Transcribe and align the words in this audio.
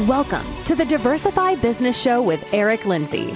Welcome 0.00 0.44
to 0.66 0.74
the 0.74 0.84
Diversify 0.84 1.54
Business 1.54 1.98
Show 1.98 2.20
with 2.20 2.44
Eric 2.52 2.84
Lindsey. 2.84 3.34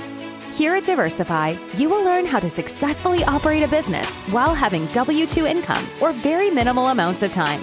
Here 0.53 0.75
at 0.75 0.85
Diversify, 0.85 1.57
you 1.77 1.89
will 1.89 2.05
learn 2.05 2.27
how 2.27 2.39
to 2.39 2.51
successfully 2.51 3.25
operate 3.25 3.63
a 3.63 3.69
business 3.69 4.07
while 4.29 4.55
having 4.55 4.85
W 4.89 5.27
2 5.27 5.47
income 5.47 5.83
or 6.03 6.13
very 6.13 6.51
minimal 6.51 6.89
amounts 6.89 7.23
of 7.23 7.33
time. 7.33 7.63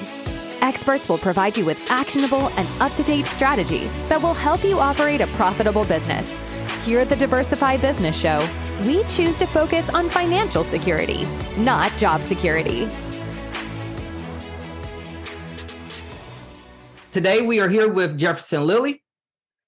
Experts 0.61 1.07
will 1.07 1.19
provide 1.19 1.55
you 1.55 1.63
with 1.63 1.91
actionable 1.91 2.49
and 2.57 2.67
up 2.81 2.91
to 2.93 3.03
date 3.03 3.25
strategies 3.25 3.95
that 4.09 4.19
will 4.19 4.33
help 4.33 4.63
you 4.63 4.79
operate 4.79 5.21
a 5.21 5.27
profitable 5.27 5.83
business. 5.85 6.35
Here 6.83 6.99
at 6.99 7.07
the 7.07 7.15
Diversify 7.15 7.77
Business 7.77 8.19
Show, 8.19 8.43
we 8.83 9.03
choose 9.03 9.37
to 9.37 9.45
focus 9.45 9.91
on 9.91 10.09
financial 10.09 10.63
security, 10.63 11.25
not 11.57 11.95
job 11.97 12.23
security. 12.23 12.89
Today, 17.11 17.41
we 17.41 17.61
are 17.61 17.69
here 17.69 17.87
with 17.87 18.17
Jefferson 18.17 18.65
Lilly. 18.65 19.01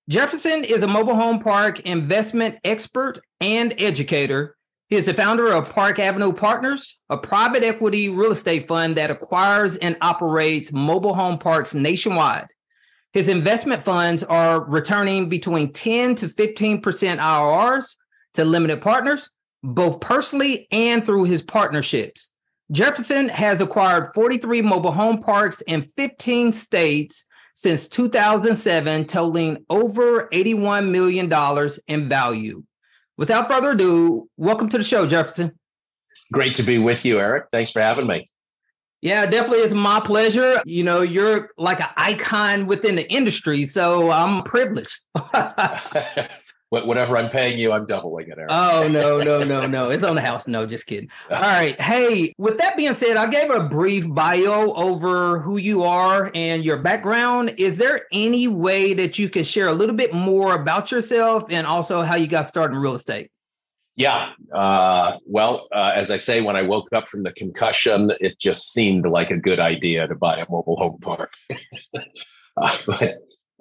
Jefferson 0.10 0.66
is 0.66 0.84
a 0.84 0.88
mobile 0.88 1.16
home 1.16 1.40
park 1.40 1.80
investment 1.80 2.58
expert 2.66 3.22
and 3.40 3.74
educator. 3.78 4.58
He 4.90 4.98
is 4.98 5.06
the 5.06 5.14
founder 5.14 5.48
of 5.54 5.70
Park 5.70 6.00
Avenue 6.00 6.34
Partners, 6.34 7.00
a 7.10 7.18
private 7.18 7.64
equity 7.64 8.10
real 8.10 8.32
estate 8.32 8.68
fund 8.68 8.98
that 8.98 9.10
acquires 9.10 9.78
and 9.78 9.96
operates 10.02 10.74
mobile 10.74 11.14
home 11.14 11.40
parks 11.40 11.74
nationwide. 11.74 12.48
His 13.14 13.30
investment 13.30 13.86
funds 13.86 14.22
are 14.22 14.62
returning 14.66 15.30
between 15.30 15.72
10 15.72 16.16
to 16.16 16.28
15% 16.28 16.82
IRRs 16.82 17.96
to 18.34 18.44
limited 18.44 18.82
partners, 18.82 19.30
both 19.64 20.02
personally 20.02 20.68
and 20.72 21.06
through 21.06 21.24
his 21.24 21.42
partnerships. 21.42 22.34
Jefferson 22.72 23.30
has 23.30 23.62
acquired 23.62 24.14
43 24.14 24.62
mobile 24.62 24.92
home 24.92 25.20
parks 25.20 25.62
in 25.62 25.82
15 25.82 26.52
states 26.54 27.26
since 27.60 27.90
2007, 27.90 29.06
totaling 29.06 29.66
over 29.70 30.30
$81 30.30 30.90
million 30.90 31.70
in 31.88 32.08
value. 32.08 32.64
Without 33.18 33.50
further 33.50 33.72
ado, 33.72 34.30
welcome 34.38 34.70
to 34.70 34.78
the 34.78 34.84
show, 34.84 35.06
Jefferson. 35.06 35.52
Great 36.32 36.56
to 36.56 36.64
be 36.64 36.78
with 36.78 37.04
you, 37.04 37.20
Eric. 37.20 37.48
Thanks 37.52 37.72
for 37.72 37.82
having 37.82 38.08
me. 38.08 38.26
Yeah, 39.02 39.26
definitely 39.26 39.66
it's 39.66 39.74
my 39.74 40.00
pleasure. 40.00 40.62
You 40.64 40.86
know, 40.86 41.02
you're 41.02 41.50
like 41.58 41.82
an 41.82 41.90
icon 41.98 42.66
within 42.66 42.96
the 42.96 43.12
industry, 43.12 43.66
so 43.66 44.10
I'm 44.10 44.44
privileged. 44.44 44.98
whatever 46.70 47.18
I'm 47.18 47.30
paying 47.30 47.58
you, 47.58 47.72
I'm 47.72 47.86
doubling 47.86 48.30
it. 48.30 48.38
Eric. 48.38 48.50
Oh 48.50 48.88
no, 48.90 49.20
no, 49.24 49.44
no, 49.44 49.66
no! 49.66 49.90
It's 49.90 50.04
on 50.04 50.16
the 50.16 50.22
house. 50.22 50.48
No, 50.48 50.66
just 50.66 50.86
kidding. 50.86 51.10
All 51.32 51.42
right. 51.42 51.80
Hey, 51.80 52.34
with 52.38 52.58
that 52.60 52.78
being 52.78 52.94
said, 52.94 53.18
I 53.18 53.28
gave 53.28 53.50
a 53.50 53.64
brief 53.64 54.10
bio 54.10 54.74
over 54.74 55.40
who 55.40 55.58
you 55.58 55.84
are 55.84 56.32
and 56.36 56.64
your 56.64 56.78
background. 56.78 57.56
Is 57.58 57.78
there 57.78 58.06
any 58.12 58.48
way 58.48 58.94
that 58.94 59.18
you 59.18 59.30
can 59.30 59.44
share 59.44 59.68
a 59.68 59.74
little 59.74 59.96
bit 59.96 60.14
more 60.14 60.56
about 60.56 60.92
yourself 60.92 61.46
and 61.50 61.66
also 61.66 62.02
how 62.04 62.16
you 62.16 62.28
got 62.28 62.46
started 62.46 62.76
in 62.76 62.82
real 62.82 62.96
estate? 62.96 63.32
Yeah. 64.00 64.32
Uh, 64.54 65.18
well, 65.26 65.68
uh, 65.74 65.92
as 65.94 66.10
I 66.10 66.20
say, 66.20 66.40
when 66.40 66.56
I 66.56 66.62
woke 66.62 66.88
up 66.94 67.06
from 67.06 67.24
the 67.24 67.34
concussion, 67.34 68.14
it 68.22 68.40
just 68.40 68.72
seemed 68.72 69.06
like 69.06 69.30
a 69.30 69.36
good 69.36 69.60
idea 69.60 70.08
to 70.08 70.16
buy 70.16 70.38
a 70.38 70.46
mobile 70.50 70.78
home 70.78 71.00
park. 71.02 71.34
uh, 72.58 72.78
but 72.86 73.18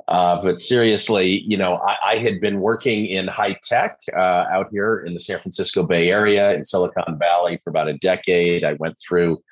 uh, 0.09 0.41
but 0.43 0.59
seriously, 0.59 1.43
you 1.47 1.57
know, 1.57 1.77
I, 1.87 1.97
I, 2.05 2.17
had 2.17 2.41
been 2.41 2.61
working 2.61 3.05
in 3.07 3.29
high 3.29 3.59
tech 3.63 3.99
uh, 4.17 4.47
out 4.51 4.69
here 4.73 5.01
in 5.01 5.13
the 5.13 5.21
San 5.21 5.39
Francisco 5.39 5.83
Bay 5.83 6.09
Area 6.09 6.55
in 6.55 6.65
Silicon 6.65 7.19
Valley 7.19 7.61
for 7.63 7.69
about 7.69 7.89
a 7.89 7.99
decade. 7.99 8.65
I 8.65 8.73
went 8.75 8.97
through 8.99 9.43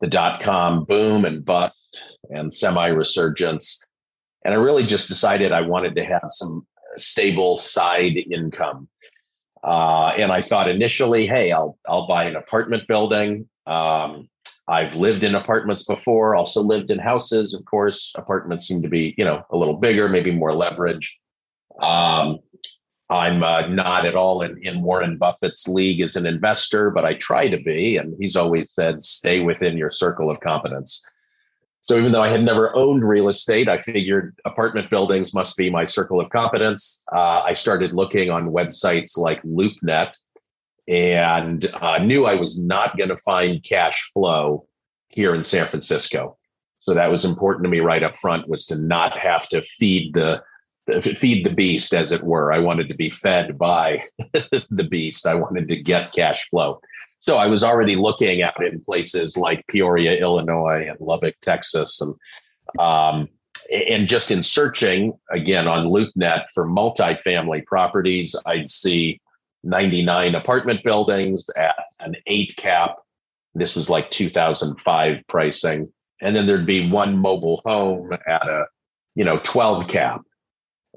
the 0.00 0.06
dot 0.06 0.42
com 0.42 0.84
boom 0.84 1.24
and 1.24 1.42
bust 1.42 1.96
and 2.28 2.52
semi 2.52 2.88
resurgence. 2.88 3.86
And 4.44 4.52
I 4.52 4.58
really 4.58 4.84
just 4.84 5.08
decided 5.08 5.50
I 5.50 5.62
wanted 5.62 5.94
to 5.94 6.04
have 6.04 6.28
some 6.28 6.66
stable 6.98 7.56
side 7.56 8.18
income. 8.30 8.88
Uh, 9.64 10.12
and 10.18 10.30
I 10.30 10.42
thought 10.42 10.68
initially, 10.68 11.26
hey, 11.26 11.52
I'll 11.52 11.78
I'll 11.88 12.06
buy 12.06 12.24
an 12.24 12.36
apartment 12.36 12.86
building. 12.86 13.48
Um, 13.66 14.28
I've 14.68 14.94
lived 14.96 15.24
in 15.24 15.34
apartments 15.34 15.84
before, 15.84 16.34
also 16.34 16.62
lived 16.62 16.90
in 16.90 16.98
houses. 16.98 17.52
Of 17.54 17.64
course, 17.64 18.12
apartments 18.16 18.66
seem 18.66 18.82
to 18.82 18.88
be, 18.88 19.14
you 19.18 19.24
know, 19.24 19.44
a 19.50 19.56
little 19.56 19.76
bigger, 19.76 20.08
maybe 20.08 20.30
more 20.30 20.54
leverage. 20.54 21.18
Um, 21.80 22.38
I'm 23.10 23.42
uh, 23.42 23.66
not 23.66 24.06
at 24.06 24.14
all 24.14 24.40
in, 24.42 24.58
in 24.62 24.82
Warren 24.82 25.18
Buffett's 25.18 25.68
league 25.68 26.00
as 26.00 26.16
an 26.16 26.26
investor, 26.26 26.90
but 26.90 27.04
I 27.04 27.14
try 27.14 27.48
to 27.48 27.58
be. 27.58 27.96
And 27.96 28.14
he's 28.18 28.36
always 28.36 28.72
said, 28.72 29.02
stay 29.02 29.40
within 29.40 29.76
your 29.76 29.90
circle 29.90 30.30
of 30.30 30.40
competence. 30.40 31.04
So 31.82 31.98
even 31.98 32.12
though 32.12 32.22
I 32.22 32.28
had 32.28 32.44
never 32.44 32.74
owned 32.76 33.06
real 33.06 33.28
estate, 33.28 33.68
I 33.68 33.82
figured 33.82 34.38
apartment 34.44 34.88
buildings 34.88 35.34
must 35.34 35.56
be 35.56 35.68
my 35.68 35.84
circle 35.84 36.20
of 36.20 36.30
competence. 36.30 37.04
Uh, 37.12 37.42
I 37.44 37.54
started 37.54 37.92
looking 37.92 38.30
on 38.30 38.50
websites 38.50 39.18
like 39.18 39.42
LoopNet, 39.42 40.12
and 40.88 41.70
uh, 41.74 41.98
knew 41.98 42.26
I 42.26 42.34
was 42.34 42.58
not 42.58 42.96
going 42.96 43.10
to 43.10 43.16
find 43.18 43.62
cash 43.62 44.10
flow 44.12 44.66
here 45.08 45.34
in 45.34 45.44
San 45.44 45.66
Francisco. 45.66 46.36
So 46.80 46.94
that 46.94 47.10
was 47.10 47.24
important 47.24 47.64
to 47.64 47.70
me 47.70 47.80
right 47.80 48.02
up 48.02 48.16
front 48.16 48.48
was 48.48 48.66
to 48.66 48.76
not 48.76 49.16
have 49.16 49.48
to 49.50 49.62
feed 49.62 50.14
the 50.14 50.42
feed 51.00 51.46
the 51.46 51.54
beast 51.54 51.94
as 51.94 52.10
it 52.10 52.24
were. 52.24 52.52
I 52.52 52.58
wanted 52.58 52.88
to 52.88 52.96
be 52.96 53.08
fed 53.08 53.56
by 53.56 54.02
the 54.70 54.86
beast. 54.90 55.26
I 55.26 55.34
wanted 55.34 55.68
to 55.68 55.80
get 55.80 56.12
cash 56.12 56.48
flow. 56.50 56.80
So 57.20 57.36
I 57.36 57.46
was 57.46 57.62
already 57.62 57.94
looking 57.94 58.42
at 58.42 58.60
in 58.60 58.80
places 58.80 59.36
like 59.36 59.64
Peoria, 59.68 60.20
Illinois, 60.20 60.88
and 60.88 60.98
Lubbock, 60.98 61.36
Texas, 61.40 62.00
and 62.00 62.16
um, 62.80 63.28
and 63.70 64.08
just 64.08 64.32
in 64.32 64.42
searching 64.42 65.12
again 65.30 65.68
on 65.68 65.86
LoopNet 65.86 66.46
for 66.52 66.66
multifamily 66.66 67.64
properties, 67.64 68.34
I'd 68.44 68.68
see 68.68 69.20
99 69.64 70.34
apartment 70.34 70.82
buildings 70.82 71.44
at 71.56 71.76
an 72.00 72.16
eight 72.26 72.56
cap. 72.56 72.96
This 73.54 73.76
was 73.76 73.90
like 73.90 74.10
2005 74.10 75.18
pricing. 75.28 75.92
And 76.20 76.36
then 76.36 76.46
there'd 76.46 76.66
be 76.66 76.90
one 76.90 77.18
mobile 77.18 77.62
home 77.64 78.12
at 78.12 78.48
a, 78.48 78.66
you 79.14 79.24
know, 79.24 79.40
12 79.42 79.88
cap. 79.88 80.22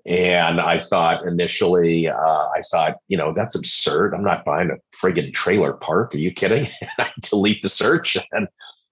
And 0.05 0.61
I 0.61 0.79
thought 0.79 1.25
initially, 1.25 2.07
uh, 2.07 2.13
I 2.15 2.61
thought, 2.69 2.97
you 3.07 3.17
know, 3.17 3.33
that's 3.35 3.55
absurd. 3.55 4.13
I'm 4.13 4.23
not 4.23 4.45
buying 4.45 4.69
a 4.69 4.75
friggin' 4.95 5.33
trailer 5.33 5.73
park. 5.73 6.13
Are 6.13 6.19
you 6.19 6.31
kidding? 6.31 6.67
I 6.99 7.09
delete 7.21 7.63
the 7.63 7.69
search 7.69 8.15
and 8.31 8.47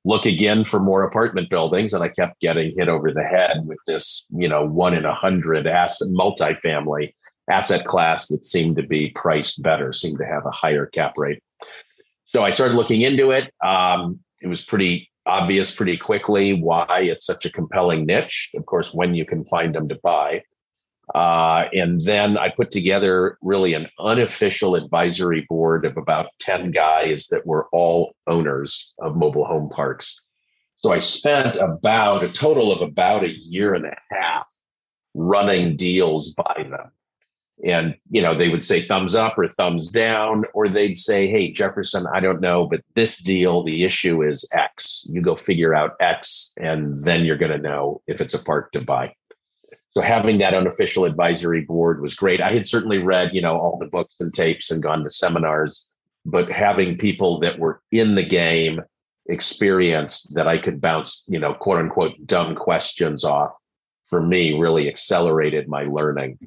look 0.05 0.25
again 0.25 0.65
for 0.65 0.79
more 0.79 1.03
apartment 1.03 1.51
buildings. 1.51 1.93
And 1.93 2.03
I 2.03 2.09
kept 2.09 2.41
getting 2.41 2.73
hit 2.75 2.89
over 2.89 3.11
the 3.11 3.23
head 3.23 3.61
with 3.65 3.77
this, 3.85 4.25
you 4.35 4.49
know, 4.49 4.65
one 4.65 4.95
in 4.95 5.05
a 5.05 5.13
hundred 5.13 5.67
asset 5.67 6.07
multifamily 6.09 7.13
asset 7.49 7.85
class 7.85 8.27
that 8.27 8.45
seemed 8.45 8.77
to 8.77 8.83
be 8.83 9.09
priced 9.09 9.61
better, 9.61 9.93
seemed 9.93 10.17
to 10.17 10.25
have 10.25 10.45
a 10.45 10.51
higher 10.51 10.85
cap 10.85 11.13
rate. 11.17 11.41
So 12.25 12.43
I 12.43 12.51
started 12.51 12.75
looking 12.75 13.01
into 13.01 13.31
it. 13.31 13.53
Um, 13.63 14.19
it 14.41 14.47
was 14.47 14.63
pretty 14.63 15.09
obvious 15.25 15.73
pretty 15.73 15.97
quickly 15.97 16.53
why 16.53 17.01
it's 17.01 17.25
such 17.25 17.45
a 17.45 17.51
compelling 17.51 18.05
niche. 18.05 18.49
Of 18.55 18.65
course, 18.65 18.93
when 18.93 19.13
you 19.15 19.25
can 19.25 19.45
find 19.45 19.73
them 19.73 19.87
to 19.89 19.99
buy. 20.01 20.43
Uh, 21.13 21.65
and 21.73 22.01
then 22.01 22.37
I 22.37 22.49
put 22.49 22.71
together 22.71 23.37
really 23.41 23.73
an 23.73 23.89
unofficial 23.99 24.75
advisory 24.75 25.45
board 25.49 25.85
of 25.85 25.97
about 25.97 26.27
10 26.39 26.71
guys 26.71 27.27
that 27.27 27.45
were 27.45 27.67
all 27.73 28.15
owners 28.25 28.93
of 28.99 29.15
mobile 29.15 29.45
home 29.45 29.69
parks. 29.69 30.21
So 30.77 30.91
I 30.91 30.99
spent 30.99 31.57
about 31.57 32.23
a 32.23 32.29
total 32.29 32.71
of 32.71 32.81
about 32.81 33.23
a 33.23 33.29
year 33.29 33.73
and 33.73 33.85
a 33.85 33.97
half 34.11 34.47
running 35.13 35.75
deals 35.75 36.33
by 36.33 36.67
them 36.69 36.91
and 37.63 37.95
you 38.09 38.21
know 38.21 38.35
they 38.35 38.49
would 38.49 38.63
say 38.63 38.81
thumbs 38.81 39.15
up 39.15 39.37
or 39.37 39.47
thumbs 39.47 39.89
down 39.89 40.43
or 40.53 40.67
they'd 40.67 40.97
say 40.97 41.27
hey 41.27 41.51
jefferson 41.51 42.05
i 42.13 42.19
don't 42.19 42.41
know 42.41 42.65
but 42.65 42.81
this 42.95 43.21
deal 43.21 43.63
the 43.63 43.83
issue 43.83 44.23
is 44.23 44.49
x. 44.53 45.05
You 45.09 45.21
go 45.21 45.35
figure 45.35 45.73
out 45.73 45.95
x 45.99 46.53
and 46.57 46.95
then 47.05 47.25
you're 47.25 47.37
going 47.37 47.51
to 47.51 47.57
know 47.57 48.01
if 48.07 48.21
it's 48.21 48.33
a 48.33 48.43
park 48.43 48.71
to 48.71 48.81
buy. 48.81 49.13
So 49.91 50.01
having 50.01 50.39
that 50.39 50.55
unofficial 50.55 51.05
advisory 51.05 51.61
board 51.61 52.01
was 52.01 52.15
great. 52.15 52.41
I 52.41 52.53
had 52.53 52.67
certainly 52.67 52.97
read 52.97 53.33
you 53.33 53.41
know 53.41 53.57
all 53.57 53.77
the 53.77 53.85
books 53.85 54.19
and 54.19 54.33
tapes 54.33 54.71
and 54.71 54.81
gone 54.81 55.03
to 55.03 55.09
seminars 55.09 55.93
but 56.25 56.51
having 56.51 56.97
people 56.97 57.39
that 57.39 57.59
were 57.59 57.81
in 57.91 58.15
the 58.15 58.25
game 58.25 58.81
experienced 59.27 60.33
that 60.35 60.47
i 60.47 60.57
could 60.57 60.81
bounce 60.81 61.23
you 61.27 61.39
know 61.39 61.53
quote 61.53 61.79
unquote 61.79 62.13
dumb 62.25 62.55
questions 62.55 63.23
off 63.23 63.55
for 64.07 64.21
me 64.21 64.57
really 64.59 64.87
accelerated 64.87 65.67
my 65.67 65.83
learning 65.83 66.37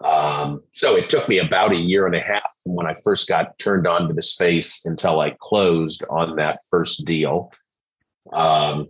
um, 0.00 0.62
so 0.70 0.96
it 0.96 1.10
took 1.10 1.28
me 1.28 1.38
about 1.38 1.72
a 1.72 1.76
year 1.76 2.06
and 2.06 2.14
a 2.14 2.20
half 2.20 2.48
from 2.62 2.74
when 2.74 2.86
I 2.86 2.96
first 3.02 3.28
got 3.28 3.58
turned 3.58 3.86
on 3.86 4.08
to 4.08 4.14
the 4.14 4.22
space 4.22 4.84
until 4.84 5.20
I 5.20 5.36
closed 5.40 6.04
on 6.10 6.36
that 6.36 6.60
first 6.68 7.04
deal. 7.04 7.52
Um, 8.32 8.88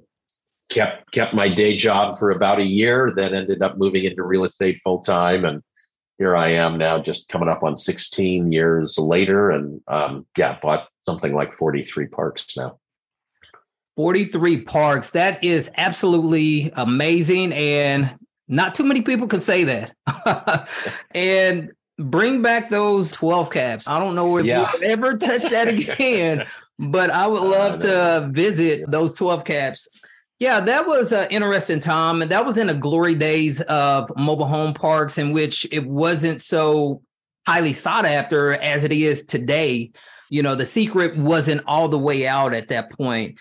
kept 0.70 1.12
kept 1.12 1.34
my 1.34 1.48
day 1.48 1.76
job 1.76 2.16
for 2.16 2.30
about 2.30 2.60
a 2.60 2.64
year, 2.64 3.12
then 3.14 3.34
ended 3.34 3.62
up 3.62 3.76
moving 3.76 4.04
into 4.04 4.22
real 4.22 4.44
estate 4.44 4.80
full 4.82 5.00
time, 5.00 5.44
and 5.44 5.62
here 6.18 6.36
I 6.36 6.52
am 6.52 6.78
now, 6.78 6.98
just 6.98 7.28
coming 7.28 7.48
up 7.48 7.62
on 7.62 7.76
16 7.76 8.52
years 8.52 8.98
later, 8.98 9.50
and 9.50 9.80
um, 9.88 10.26
yeah, 10.38 10.58
bought 10.62 10.88
something 11.02 11.34
like 11.34 11.52
43 11.52 12.06
parks 12.06 12.56
now. 12.56 12.78
43 13.96 14.62
parks. 14.62 15.10
That 15.10 15.42
is 15.44 15.70
absolutely 15.76 16.72
amazing. 16.74 17.52
And 17.52 18.16
Not 18.48 18.74
too 18.74 18.84
many 18.84 19.02
people 19.02 19.26
can 19.26 19.40
say 19.40 19.64
that. 19.64 20.68
and 21.14 21.72
bring 21.98 22.42
back 22.42 22.70
those 22.70 23.12
12 23.12 23.50
caps. 23.50 23.88
I 23.88 23.98
don't 23.98 24.14
know 24.14 24.36
if 24.36 24.44
yeah. 24.44 24.70
we'll 24.74 24.90
ever 24.90 25.16
touch 25.16 25.42
that 25.42 25.68
again, 25.68 26.44
but 26.78 27.10
I 27.10 27.26
would 27.26 27.42
love 27.42 27.80
to 27.82 28.28
visit 28.32 28.90
those 28.90 29.14
12 29.14 29.44
caps. 29.44 29.88
Yeah, 30.38 30.60
that 30.60 30.86
was 30.86 31.12
an 31.12 31.28
interesting 31.30 31.80
time. 31.80 32.20
And 32.20 32.30
that 32.30 32.44
was 32.44 32.58
in 32.58 32.66
the 32.66 32.74
glory 32.74 33.14
days 33.14 33.60
of 33.62 34.10
mobile 34.16 34.46
home 34.46 34.74
parks, 34.74 35.16
in 35.16 35.32
which 35.32 35.66
it 35.70 35.86
wasn't 35.86 36.42
so 36.42 37.02
highly 37.46 37.72
sought 37.72 38.04
after 38.04 38.52
as 38.52 38.84
it 38.84 38.92
is 38.92 39.24
today. 39.24 39.92
You 40.30 40.42
know, 40.42 40.54
the 40.54 40.66
secret 40.66 41.16
wasn't 41.16 41.62
all 41.66 41.88
the 41.88 41.98
way 41.98 42.26
out 42.26 42.52
at 42.52 42.68
that 42.68 42.90
point. 42.90 43.38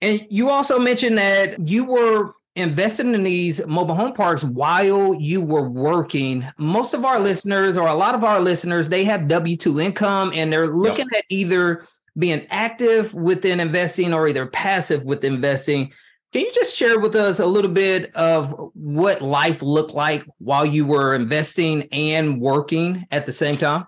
And 0.00 0.26
you 0.30 0.50
also 0.50 0.78
mentioned 0.78 1.18
that 1.18 1.68
you 1.68 1.84
were 1.84 2.32
invested 2.56 3.06
in 3.06 3.24
these 3.24 3.64
mobile 3.66 3.94
home 3.94 4.12
parks 4.12 4.44
while 4.44 5.14
you 5.14 5.40
were 5.40 5.68
working. 5.68 6.46
Most 6.56 6.94
of 6.94 7.04
our 7.04 7.18
listeners, 7.18 7.76
or 7.76 7.88
a 7.88 7.94
lot 7.94 8.14
of 8.14 8.22
our 8.24 8.40
listeners, 8.40 8.88
they 8.88 9.04
have 9.04 9.28
W 9.28 9.56
2 9.56 9.80
income 9.80 10.32
and 10.34 10.52
they're 10.52 10.68
looking 10.68 11.08
yep. 11.12 11.20
at 11.20 11.24
either 11.28 11.86
being 12.16 12.46
active 12.50 13.12
within 13.14 13.58
investing 13.58 14.14
or 14.14 14.28
either 14.28 14.46
passive 14.46 15.04
with 15.04 15.24
investing. 15.24 15.92
Can 16.32 16.42
you 16.42 16.52
just 16.52 16.76
share 16.76 16.98
with 16.98 17.14
us 17.14 17.38
a 17.38 17.46
little 17.46 17.70
bit 17.70 18.14
of 18.16 18.70
what 18.74 19.22
life 19.22 19.62
looked 19.62 19.94
like 19.94 20.24
while 20.38 20.66
you 20.66 20.84
were 20.84 21.14
investing 21.14 21.88
and 21.92 22.40
working 22.40 23.04
at 23.10 23.26
the 23.26 23.32
same 23.32 23.56
time? 23.56 23.86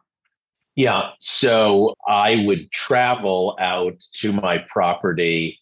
Yeah. 0.77 1.11
So 1.21 1.95
I 2.07 2.45
would 2.47 2.71
travel 2.71 3.57
out 3.59 3.99
to 4.21 4.33
my 4.33 4.59
property 4.69 5.59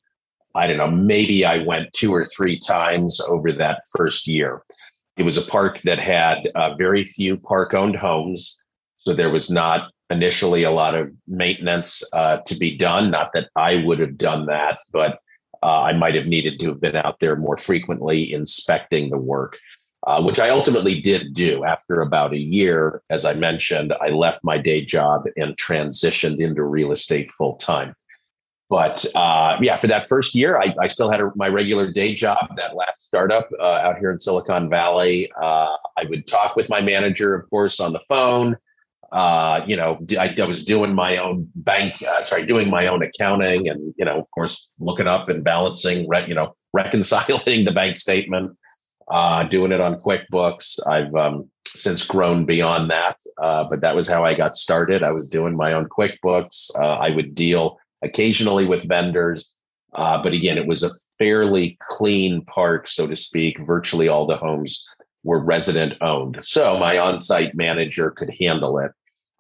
I 0.55 0.67
don't 0.67 0.77
know, 0.77 0.91
maybe 0.91 1.45
I 1.45 1.65
went 1.65 1.93
two 1.93 2.15
or 2.15 2.25
three 2.25 2.59
times 2.59 3.21
over 3.21 3.53
that 3.53 3.83
first 3.97 4.27
year. 4.27 4.63
It 5.17 5.25
was 5.25 5.37
a 5.37 5.43
park 5.43 5.81
that 5.83 5.99
had 5.99 6.51
uh, 6.55 6.75
very 6.77 7.05
few 7.05 7.37
park 7.37 7.75
owned 7.75 7.97
homes. 7.97 8.63
So 8.99 9.15
there 9.15 9.31
was 9.31 9.51
not 9.51 9.91
initially 10.11 10.63
a 10.63 10.71
lot 10.71 10.95
of 10.95 11.11
maintenance 11.27 12.03
uh, 12.13 12.39
to 12.47 12.57
be 12.57 12.77
done. 12.77 13.11
Not 13.11 13.31
that 13.35 13.49
I 13.57 13.83
would 13.85 13.99
have 13.99 14.17
done 14.17 14.47
that, 14.47 14.79
but 14.93 15.19
uh, 15.63 15.83
I 15.83 15.93
might 15.95 16.15
have 16.15 16.27
needed 16.27 16.61
to 16.61 16.69
have 16.69 16.81
been 16.81 16.97
out 16.97 17.21
there 17.21 17.37
more 17.37 17.57
frequently 17.57 18.33
inspecting 18.33 19.11
the 19.11 19.19
work, 19.19 19.59
uh, 20.07 20.23
which 20.23 20.39
I 20.39 20.51
ultimately 20.51 21.01
did 21.01 21.33
do. 21.33 21.65
After 21.65 22.01
about 22.03 22.33
a 22.33 22.39
year, 22.39 23.03
as 23.09 23.25
I 23.25 23.33
mentioned, 23.35 23.95
I 24.01 24.09
left 24.09 24.45
my 24.45 24.59
day 24.59 24.85
job 24.85 25.25
and 25.37 25.57
transitioned 25.57 26.39
into 26.39 26.63
real 26.65 26.93
estate 26.93 27.31
full 27.33 27.57
time. 27.57 27.95
But 28.71 29.05
uh, 29.15 29.59
yeah, 29.61 29.77
for 29.77 29.87
that 29.89 30.09
first 30.09 30.35
year, 30.35 30.59
I, 30.59 30.75
I 30.81 30.87
still 30.87 31.11
had 31.11 31.21
a, 31.21 31.31
my 31.37 31.49
regular 31.49 31.91
day 31.91 32.15
job, 32.15 32.49
that 32.57 32.75
last 32.75 33.07
startup 33.07 33.49
uh, 33.61 33.63
out 33.63 33.99
here 33.99 34.11
in 34.11 34.19
Silicon 34.19 34.71
Valley. 34.71 35.31
Uh, 35.41 35.77
I 35.97 36.05
would 36.09 36.27
talk 36.27 36.57
with 36.57 36.69
my 36.69 36.81
manager, 36.81 37.35
of 37.35 37.49
course, 37.51 37.79
on 37.79 37.93
the 37.93 38.01
phone. 38.09 38.57
Uh, 39.13 39.65
you 39.67 39.77
know, 39.77 40.01
I, 40.19 40.35
I, 40.37 40.45
was 40.45 40.65
doing 40.65 40.93
my 40.93 41.19
own 41.19 41.49
bank, 41.55 42.03
uh, 42.03 42.25
sorry, 42.25 42.47
doing 42.47 42.69
my 42.69 42.89
own 42.89 43.01
accounting, 43.05 43.69
and 43.69 43.95
you 43.97 44.05
know, 44.05 44.19
of 44.19 44.31
course, 44.33 44.73
looking 44.81 45.07
up 45.07 45.29
and 45.29 45.45
balancing, 45.45 46.09
re- 46.09 46.27
you 46.27 46.35
know, 46.35 46.57
reconciling 46.73 47.65
the 47.65 47.71
bank 47.71 47.97
statement, 47.97 48.57
uh, 49.09 49.45
doing 49.45 49.71
it 49.71 49.81
on 49.81 50.01
QuickBooks. 50.01 50.85
I've 50.89 51.15
um, 51.15 51.49
since 51.69 52.05
grown 52.05 52.45
beyond 52.45 52.91
that, 52.91 53.19
but 53.37 53.83
that 53.83 53.95
was 53.95 54.09
how 54.09 54.25
I 54.25 54.35
got 54.35 54.57
started. 54.57 55.05
I 55.05 55.13
was 55.13 55.29
doing 55.29 55.55
my 55.55 55.75
own 55.75 55.87
QuickBooks. 55.89 56.77
I 56.77 57.11
would 57.11 57.37
deal 57.37 57.79
occasionally 58.05 58.67
with 58.67 58.89
vendors. 58.89 59.53
Uh, 59.95 60.23
but 60.23 60.33
again, 60.33 60.59
it 60.59 60.67
was 60.67 60.83
a 60.83 60.91
fairly 61.19 61.77
clean 61.81 62.45
park, 62.45 62.89
so 62.89 63.07
to 63.07 63.17
speak. 63.17 63.59
Virtually 63.61 64.09
all 64.09 64.27
the 64.27 64.37
homes 64.37 64.85
were 65.23 65.45
resident 65.45 65.95
owned. 66.01 66.41
So 66.45 66.79
my 66.79 66.99
on 66.99 67.19
site 67.19 67.55
manager 67.55 68.11
could 68.11 68.33
handle 68.39 68.79
it. 68.79 68.93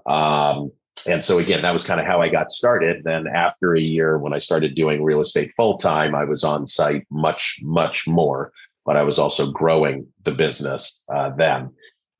Um, 0.06 0.70
and 1.06 1.22
so 1.22 1.38
again, 1.38 1.62
that 1.62 1.72
was 1.72 1.86
kind 1.86 2.00
of 2.00 2.06
how 2.06 2.22
I 2.22 2.28
got 2.28 2.50
started. 2.50 3.02
Then 3.02 3.26
after 3.26 3.74
a 3.74 3.80
year, 3.80 4.18
when 4.18 4.32
I 4.32 4.38
started 4.38 4.74
doing 4.74 5.02
real 5.02 5.20
estate 5.20 5.52
full 5.56 5.76
time, 5.76 6.14
I 6.14 6.24
was 6.24 6.44
on 6.44 6.66
site 6.66 7.06
much, 7.10 7.58
much 7.62 8.06
more, 8.06 8.52
but 8.86 8.96
I 8.96 9.02
was 9.02 9.18
also 9.18 9.50
growing 9.50 10.06
the 10.22 10.32
business 10.32 11.02
uh, 11.12 11.30
then. 11.30 11.70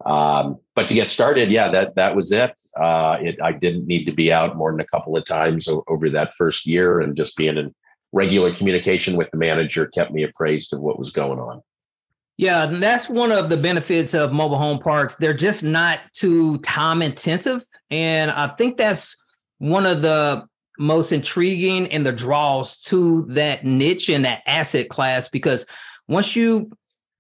Um, 0.05 0.59
but 0.75 0.89
to 0.89 0.95
get 0.95 1.11
started, 1.11 1.51
yeah, 1.51 1.69
that 1.69 1.95
that 1.95 2.17
was 2.17 2.33
it. 2.33 2.55
Uh, 2.77 3.17
it. 3.21 3.39
I 3.43 3.53
didn't 3.53 3.87
need 3.87 4.05
to 4.05 4.13
be 4.13 4.33
out 4.33 4.57
more 4.57 4.71
than 4.71 4.81
a 4.81 4.87
couple 4.87 5.17
of 5.17 5.25
times 5.25 5.69
over 5.87 6.09
that 6.11 6.35
first 6.37 6.67
year, 6.67 7.01
and 7.01 7.17
just 7.17 7.37
being 7.37 7.57
in 7.57 7.75
regular 8.13 8.55
communication 8.55 9.17
with 9.17 9.31
the 9.31 9.39
manager 9.39 9.87
kept 9.87 10.13
me 10.13 10.23
appraised 10.23 10.73
of 10.73 10.81
what 10.81 10.99
was 10.99 11.11
going 11.11 11.39
on. 11.39 11.63
Yeah, 12.37 12.67
that's 12.67 13.09
one 13.09 13.31
of 13.31 13.49
the 13.49 13.57
benefits 13.57 14.13
of 14.13 14.33
mobile 14.33 14.59
home 14.59 14.81
parks. 14.81 15.17
They're 15.17 15.35
just 15.35 15.63
not 15.63 16.01
too 16.13 16.59
time 16.59 17.01
intensive, 17.01 17.63
and 17.91 18.31
I 18.31 18.49
think 18.49 18.77
that's 18.77 19.17
one 19.59 19.87
of 19.87 20.03
the 20.03 20.47
most 20.79 21.13
intriguing 21.13 21.87
and 21.89 22.05
the 22.05 22.13
draws 22.13 22.81
to 22.81 23.23
that 23.29 23.65
niche 23.65 24.09
and 24.09 24.25
that 24.25 24.43
asset 24.47 24.89
class 24.89 25.29
because 25.29 25.65
once 26.09 26.35
you 26.35 26.69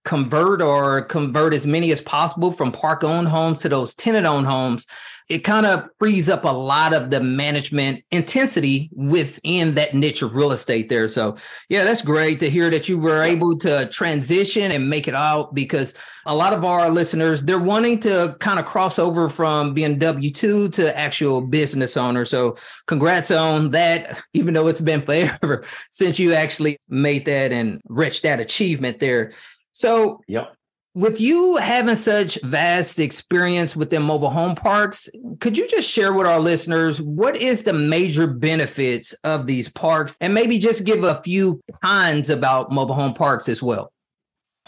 convert 0.05 0.61
or 0.61 1.03
convert 1.03 1.55
as 1.55 1.67
many 1.67 1.91
as 1.91 2.01
possible 2.01 2.53
from 2.53 2.73
park 2.73 3.05
owned 3.05 3.29
homes 3.29 3.61
to 3.62 3.69
those 3.69 3.95
tenant 3.95 4.27
owned 4.27 4.47
homes, 4.47 4.87
it 5.31 5.39
kind 5.39 5.65
of 5.65 5.89
frees 5.99 6.29
up 6.29 6.45
a 6.45 6.49
lot 6.49 6.93
of 6.93 7.11
the 7.11 7.21
management 7.21 8.05
intensity 8.11 8.91
within 8.93 9.75
that 9.75 9.95
niche 9.95 10.21
of 10.21 10.35
real 10.35 10.53
estate 10.53 10.91
there. 10.91 11.09
So, 11.09 11.37
yeah, 11.71 11.85
that's 11.85 12.03
great 12.03 12.41
to 12.41 12.51
hear 12.51 12.69
that 12.69 12.91
you 12.91 12.99
were 12.99 13.23
able 13.23 13.56
to 13.59 13.89
transition 13.89 14.71
and 14.71 14.91
make 14.91 15.09
it 15.09 15.15
out 15.15 15.55
because 15.55 15.95
a 16.27 16.35
lot 16.35 16.53
of 16.53 16.65
our 16.65 16.91
listeners, 16.91 17.43
they're 17.43 17.59
wanting 17.59 18.01
to 18.01 18.37
kind 18.41 18.59
of 18.59 18.67
cross 18.67 18.99
over 18.99 19.31
from 19.31 19.73
being 19.73 19.99
W 19.99 20.31
2 20.31 20.69
to 20.71 20.99
actual 20.99 21.41
business 21.41 21.97
owner. 21.97 22.27
So, 22.27 22.56
congrats 22.87 23.31
on 23.31 23.71
that, 23.71 24.23
even 24.35 24.53
though 24.53 24.67
it's 24.67 24.83
been 24.83 25.03
forever 25.03 25.65
since 25.91 26.19
you 26.19 26.35
actually 26.35 26.77
made 26.91 27.25
that 27.25 27.51
and 27.51 27.81
reached 27.89 28.25
that 28.25 28.41
achievement 28.41 29.01
there. 29.01 29.33
So, 29.75 30.23
yep. 30.26 30.55
With 30.97 31.21
you 31.21 31.56
having 31.56 31.97
such 31.97 32.41
vast 32.43 33.00
experience 33.00 33.75
within 33.75 34.03
mobile 34.03 34.31
home 34.31 34.55
parks, 34.55 35.09
could 35.41 35.59
you 35.59 35.67
just 35.67 35.91
share 35.91 36.12
with 36.12 36.25
our 36.25 36.38
listeners 36.38 37.00
what 37.00 37.37
is 37.37 37.65
the 37.65 37.73
major 37.73 38.29
benefits 38.29 39.12
of 39.25 39.49
these 39.49 39.69
parks 39.69 40.17
and 40.21 40.32
maybe 40.32 40.56
just 40.56 40.85
give 40.85 41.03
a 41.03 41.21
few 41.25 41.61
kinds 41.82 42.31
about 42.31 42.71
mobile 42.71 42.94
home 42.94 43.12
parks 43.12 43.49
as 43.49 43.61
well? 43.61 43.93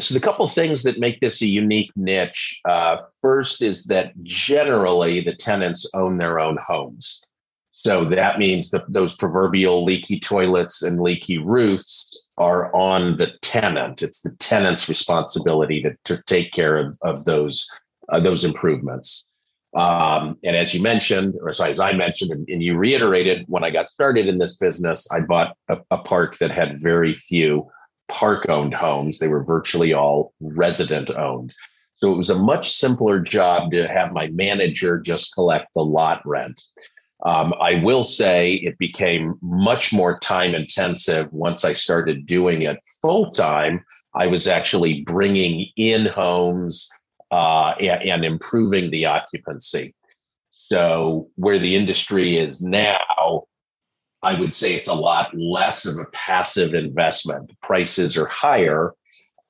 So, 0.00 0.14
the 0.14 0.20
couple 0.20 0.48
things 0.48 0.82
that 0.82 0.98
make 0.98 1.20
this 1.20 1.40
a 1.42 1.46
unique 1.46 1.92
niche 1.94 2.60
uh, 2.68 2.96
first 3.22 3.62
is 3.62 3.84
that 3.84 4.12
generally 4.24 5.20
the 5.20 5.36
tenants 5.36 5.88
own 5.94 6.18
their 6.18 6.40
own 6.40 6.58
homes. 6.60 7.22
So 7.70 8.04
that 8.06 8.40
means 8.40 8.70
that 8.70 8.90
those 8.92 9.14
proverbial 9.14 9.84
leaky 9.84 10.18
toilets 10.18 10.82
and 10.82 11.00
leaky 11.00 11.38
roofs 11.38 12.25
are 12.38 12.74
on 12.74 13.16
the 13.16 13.32
tenant. 13.42 14.02
It's 14.02 14.20
the 14.20 14.32
tenant's 14.38 14.88
responsibility 14.88 15.82
to, 15.82 15.96
to 16.04 16.22
take 16.26 16.52
care 16.52 16.76
of, 16.76 16.98
of 17.02 17.24
those 17.24 17.68
uh, 18.08 18.20
those 18.20 18.44
improvements. 18.44 19.26
Um, 19.74 20.38
and 20.44 20.56
as 20.56 20.72
you 20.72 20.80
mentioned, 20.80 21.36
or 21.42 21.52
sorry, 21.52 21.70
as 21.70 21.80
I 21.80 21.92
mentioned, 21.92 22.30
and, 22.30 22.48
and, 22.48 22.62
you 22.62 22.76
reiterated, 22.76 23.44
when 23.48 23.64
I 23.64 23.70
got 23.70 23.90
started 23.90 24.26
in 24.26 24.38
this 24.38 24.56
business, 24.56 25.06
I 25.12 25.20
bought 25.20 25.56
a, 25.68 25.80
a 25.90 25.98
park 25.98 26.38
that 26.38 26.50
had 26.50 26.80
very 26.80 27.14
few 27.14 27.68
park 28.08 28.48
owned 28.48 28.72
homes. 28.72 29.18
They 29.18 29.28
were 29.28 29.44
virtually 29.44 29.92
all 29.92 30.32
resident 30.40 31.10
owned. 31.10 31.52
So 31.94 32.12
it 32.12 32.16
was 32.16 32.30
a 32.30 32.38
much 32.38 32.72
simpler 32.72 33.20
job 33.20 33.70
to 33.72 33.88
have 33.88 34.12
my 34.12 34.28
manager 34.28 35.00
just 35.00 35.34
collect 35.34 35.68
the 35.74 35.82
lot 35.82 36.22
rent. 36.24 36.62
Um, 37.24 37.54
I 37.60 37.76
will 37.76 38.04
say 38.04 38.54
it 38.54 38.78
became 38.78 39.38
much 39.40 39.92
more 39.92 40.18
time 40.18 40.54
intensive 40.54 41.32
once 41.32 41.64
I 41.64 41.72
started 41.72 42.26
doing 42.26 42.62
it 42.62 42.78
full 43.00 43.30
time. 43.30 43.84
I 44.14 44.26
was 44.26 44.46
actually 44.46 45.02
bringing 45.02 45.68
in 45.76 46.06
homes 46.06 46.90
uh, 47.30 47.74
and, 47.80 48.02
and 48.02 48.24
improving 48.24 48.90
the 48.90 49.06
occupancy. 49.06 49.94
So, 50.50 51.28
where 51.36 51.58
the 51.58 51.76
industry 51.76 52.36
is 52.36 52.62
now, 52.62 53.44
I 54.22 54.38
would 54.38 54.54
say 54.54 54.74
it's 54.74 54.88
a 54.88 54.94
lot 54.94 55.32
less 55.34 55.86
of 55.86 55.98
a 55.98 56.06
passive 56.12 56.74
investment. 56.74 57.52
Prices 57.62 58.16
are 58.16 58.26
higher, 58.26 58.92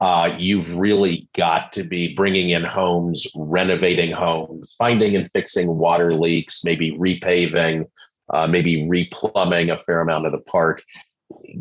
uh, 0.00 0.36
you've 0.38 0.68
really 0.76 1.28
got 1.34 1.72
to 1.72 1.82
be 1.82 2.14
bringing 2.14 2.50
in 2.50 2.64
homes, 2.64 3.26
renovating 3.34 4.12
homes, 4.12 4.74
finding 4.78 5.16
and 5.16 5.30
fixing 5.32 5.68
water 5.78 6.12
leaks, 6.12 6.64
maybe 6.64 6.92
repaving, 6.92 7.86
uh, 8.32 8.46
maybe 8.46 8.82
replumbing 8.82 9.72
a 9.72 9.78
fair 9.78 10.00
amount 10.00 10.26
of 10.26 10.32
the 10.32 10.38
park. 10.38 10.82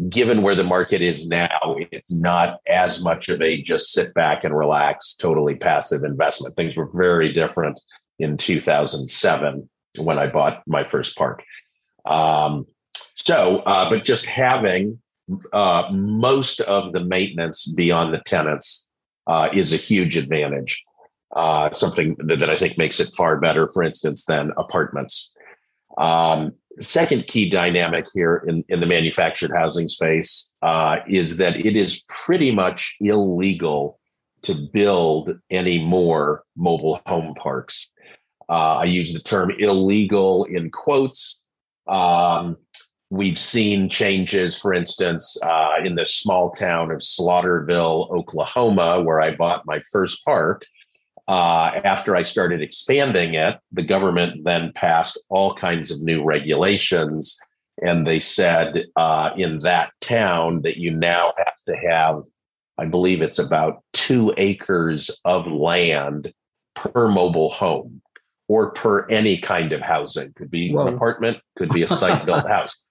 Given 0.10 0.42
where 0.42 0.54
the 0.54 0.63
market 0.63 1.01
is 1.01 1.27
now, 1.27 1.77
it's 1.92 2.13
not 2.13 2.60
as 2.68 3.04
much 3.04 3.30
of 3.30 3.42
a 3.42 3.62
just 3.62 3.92
sit 3.94 4.13
back 4.13 4.44
and 4.44 4.56
relax, 4.56 5.15
totally 5.15 5.56
passive 5.56 6.04
investment. 6.04 6.56
Things 6.56 6.75
were 6.75 6.89
very 6.94 7.32
different 7.32 7.80
in 8.20 8.38
2007 8.38 9.70
when 9.98 10.20
I 10.20 10.27
bought 10.27 10.62
my 10.68 10.88
first 10.88 11.18
park. 11.18 11.44
Um, 12.06 12.68
so, 13.15 13.60
uh, 13.60 13.89
but 13.89 14.04
just 14.04 14.25
having 14.25 15.00
uh, 15.53 15.89
most 15.91 16.62
of 16.62 16.94
the 16.94 17.03
maintenance 17.03 17.72
beyond 17.74 18.13
the 18.13 18.22
tenants 18.25 18.88
uh, 19.27 19.50
is 19.53 19.74
a 19.74 19.77
huge 19.77 20.17
advantage. 20.17 20.84
Uh, 21.36 21.72
something 21.74 22.15
that, 22.20 22.50
I 22.50 22.55
think 22.55 22.77
makes 22.77 23.00
it 23.00 23.13
far 23.17 23.39
better, 23.39 23.70
for 23.74 23.84
instance, 23.84 24.25
than 24.25 24.51
apartments. 24.58 25.36
Um, 25.98 26.53
second 26.79 27.27
key 27.27 27.50
dynamic 27.50 28.05
here 28.13 28.44
in, 28.48 28.63
in 28.70 28.79
the 28.79 28.86
manufactured 28.86 29.51
housing 29.51 29.88
space 29.88 30.53
uh, 30.62 30.98
is 31.08 31.38
that 31.38 31.55
it 31.55 31.75
is 31.75 32.05
pretty 32.10 32.51
much 32.51 32.96
illegal 33.01 34.00
to 34.44 34.53
build 34.53 35.32
any 35.50 35.84
more 35.84 36.44
mobile 36.55 37.01
home 37.05 37.34
parks. 37.36 37.91
Uh, 38.48 38.77
I 38.77 38.86
use 38.86 39.13
the 39.13 39.20
term 39.20 39.51
illegal 39.58 40.46
in 40.46 40.70
quotes. 40.70 41.41
Um, 41.88 42.58
we've 43.15 43.39
seen 43.39 43.89
changes, 43.89 44.57
for 44.57 44.74
instance, 44.74 45.41
uh, 45.41 45.75
in 45.84 45.95
the 45.95 46.05
small 46.05 46.51
town 46.51 46.91
of 46.91 47.00
Slaughterville, 47.00 48.12
Oklahoma, 48.12 49.01
where 49.01 49.22
I 49.22 49.36
bought 49.36 49.65
my 49.65 49.81
first 49.91 50.24
park. 50.25 50.65
Uh, 51.27 51.81
after 51.84 52.15
I 52.15 52.24
started 52.24 52.62
expanding 52.62 53.34
it, 53.34 53.57
the 53.72 53.84
government 53.84 54.43
then 54.43 54.72
passed 54.74 55.19
all 55.29 55.53
kinds 55.55 55.91
of 55.91 56.01
new 56.01 56.24
regulations. 56.24 57.39
And 57.81 58.05
they 58.05 58.19
said 58.19 58.86
uh, 58.95 59.31
in 59.36 59.60
that 59.60 59.91
town 60.01 60.62
that 60.62 60.77
you 60.77 60.91
now 60.91 61.34
have 61.38 61.55
to 61.67 61.75
have, 61.89 62.24
I 62.77 62.86
believe 62.86 63.22
it's 63.22 63.39
about 63.39 63.81
two 63.93 64.34
acres 64.38 65.10
of 65.25 65.48
land 65.48 66.34
per 66.75 67.10
mobile 67.10 67.50
home 67.50 68.01
or 68.48 68.72
per 68.72 69.07
any 69.07 69.38
kind 69.38 69.72
of 69.72 69.81
housing. 69.81 70.34
Could 70.34 70.51
be 70.51 70.72
Whoa. 70.72 70.88
an 70.88 70.93
apartment, 70.93 71.38
could 71.57 71.69
be 71.69 71.84
a 71.84 71.89
site 71.89 72.25
built 72.25 72.48
house. 72.50 72.85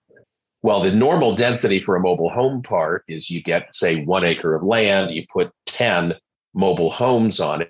Well, 0.65 0.81
the 0.81 0.95
normal 0.95 1.35
density 1.35 1.79
for 1.79 1.95
a 1.95 2.01
mobile 2.01 2.31
home 2.31 2.63
park 2.63 3.05
is 3.07 3.29
you 3.29 3.43
get, 3.43 3.77
say, 3.77 4.03
one 4.03 4.25
acre 4.25 4.55
of 4.55 4.63
land, 4.63 5.11
you 5.11 5.27
put 5.31 5.53
10 5.67 6.15
mobile 6.55 6.91
homes 6.91 7.39
on 7.39 7.61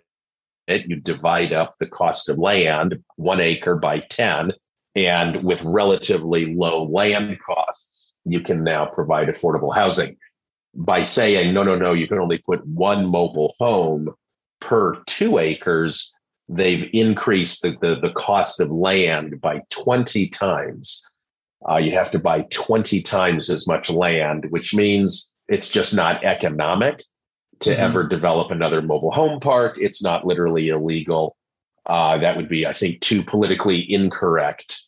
it, 0.69 0.87
you 0.89 1.01
divide 1.01 1.53
up 1.53 1.75
the 1.81 1.89
cost 1.89 2.29
of 2.29 2.39
land, 2.39 3.03
one 3.17 3.41
acre 3.41 3.81
by 3.81 3.99
10, 3.99 4.53
and 4.95 5.43
with 5.43 5.61
relatively 5.65 6.55
low 6.55 6.85
land 6.85 7.37
costs, 7.45 8.13
you 8.25 8.41
can 8.41 8.63
now 8.63 8.87
provide 8.87 9.27
affordable 9.27 9.75
housing. 9.75 10.17
By 10.73 11.03
saying, 11.03 11.53
no, 11.53 11.65
no, 11.65 11.75
no, 11.75 11.95
you 11.95 12.07
can 12.07 12.21
only 12.21 12.39
put 12.39 12.65
one 12.65 13.07
mobile 13.07 13.57
home 13.59 14.15
per 14.61 15.03
two 15.07 15.39
acres, 15.39 16.17
they've 16.49 16.89
increased 16.93 17.63
the, 17.63 17.77
the, 17.81 17.97
the 17.97 18.13
cost 18.13 18.61
of 18.61 18.71
land 18.71 19.41
by 19.41 19.63
20 19.71 20.29
times. 20.29 21.05
Uh, 21.69 21.77
you 21.77 21.93
have 21.93 22.11
to 22.11 22.19
buy 22.19 22.47
20 22.51 23.03
times 23.03 23.49
as 23.49 23.67
much 23.67 23.91
land, 23.91 24.47
which 24.51 24.75
means 24.75 25.33
it's 25.49 25.69
just 25.69 25.95
not 25.95 26.25
economic 26.25 27.03
to 27.61 27.71
mm-hmm. 27.71 27.81
ever 27.81 28.07
develop 28.07 28.51
another 28.51 28.83
mobile 28.83 29.11
home 29.11 29.41
park. 29.41 29.77
It's 29.79 30.03
not 30.03 30.27
literally 30.27 30.69
illegal. 30.69 31.37
Uh, 31.87 32.19
that 32.19 32.37
would 32.37 32.49
be, 32.49 32.67
I 32.67 32.73
think, 32.73 33.01
too 33.01 33.23
politically 33.23 33.81
incorrect 33.93 34.81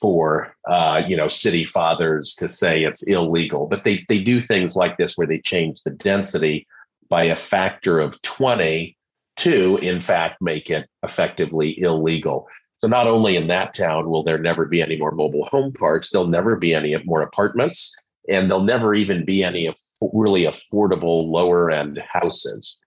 for 0.00 0.54
uh, 0.68 1.02
you 1.06 1.16
know 1.16 1.28
city 1.28 1.64
fathers 1.64 2.34
to 2.34 2.48
say 2.48 2.82
it's 2.82 3.06
illegal. 3.06 3.66
But 3.66 3.84
they 3.84 4.04
they 4.08 4.22
do 4.22 4.40
things 4.40 4.76
like 4.76 4.98
this 4.98 5.16
where 5.16 5.26
they 5.26 5.38
change 5.38 5.82
the 5.82 5.90
density 5.92 6.66
by 7.08 7.24
a 7.24 7.36
factor 7.36 8.00
of 8.00 8.20
20 8.22 8.96
to, 9.36 9.76
in 9.78 10.00
fact, 10.00 10.40
make 10.40 10.70
it 10.70 10.88
effectively 11.02 11.78
illegal. 11.80 12.46
So 12.82 12.88
not 12.88 13.06
only 13.06 13.36
in 13.36 13.46
that 13.46 13.74
town 13.74 14.10
will 14.10 14.24
there 14.24 14.38
never 14.38 14.66
be 14.66 14.82
any 14.82 14.96
more 14.96 15.12
mobile 15.12 15.44
home 15.44 15.72
parks, 15.72 16.10
there'll 16.10 16.26
never 16.26 16.56
be 16.56 16.74
any 16.74 16.96
more 17.04 17.22
apartments, 17.22 17.94
and 18.28 18.50
there'll 18.50 18.64
never 18.64 18.92
even 18.92 19.24
be 19.24 19.44
any 19.44 19.72
really 20.12 20.44
affordable 20.44 21.28
lower 21.28 21.70
end 21.70 22.02
houses. 22.12 22.80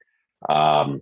Um, 0.50 1.02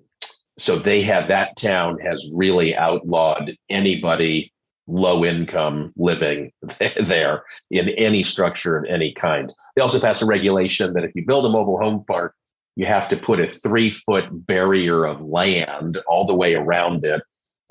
so 0.59 0.77
they 0.77 1.01
have 1.01 1.27
that 1.27 1.57
town 1.57 1.97
has 1.99 2.29
really 2.33 2.75
outlawed 2.75 3.55
anybody 3.67 4.53
low 4.85 5.25
income 5.25 5.91
living 5.97 6.51
there 7.01 7.43
in 7.71 7.89
any 7.89 8.21
structure 8.21 8.77
of 8.77 8.85
any 8.87 9.11
kind. 9.13 9.51
They 9.75 9.81
also 9.81 9.99
passed 9.99 10.21
a 10.21 10.27
regulation 10.27 10.93
that 10.93 11.03
if 11.03 11.11
you 11.15 11.25
build 11.25 11.45
a 11.47 11.49
mobile 11.49 11.79
home 11.79 12.05
park, 12.07 12.35
you 12.75 12.85
have 12.85 13.09
to 13.09 13.17
put 13.17 13.39
a 13.39 13.47
three 13.47 13.89
foot 13.89 14.25
barrier 14.31 15.05
of 15.05 15.21
land 15.21 15.97
all 16.07 16.27
the 16.27 16.35
way 16.35 16.53
around 16.53 17.03
it 17.05 17.23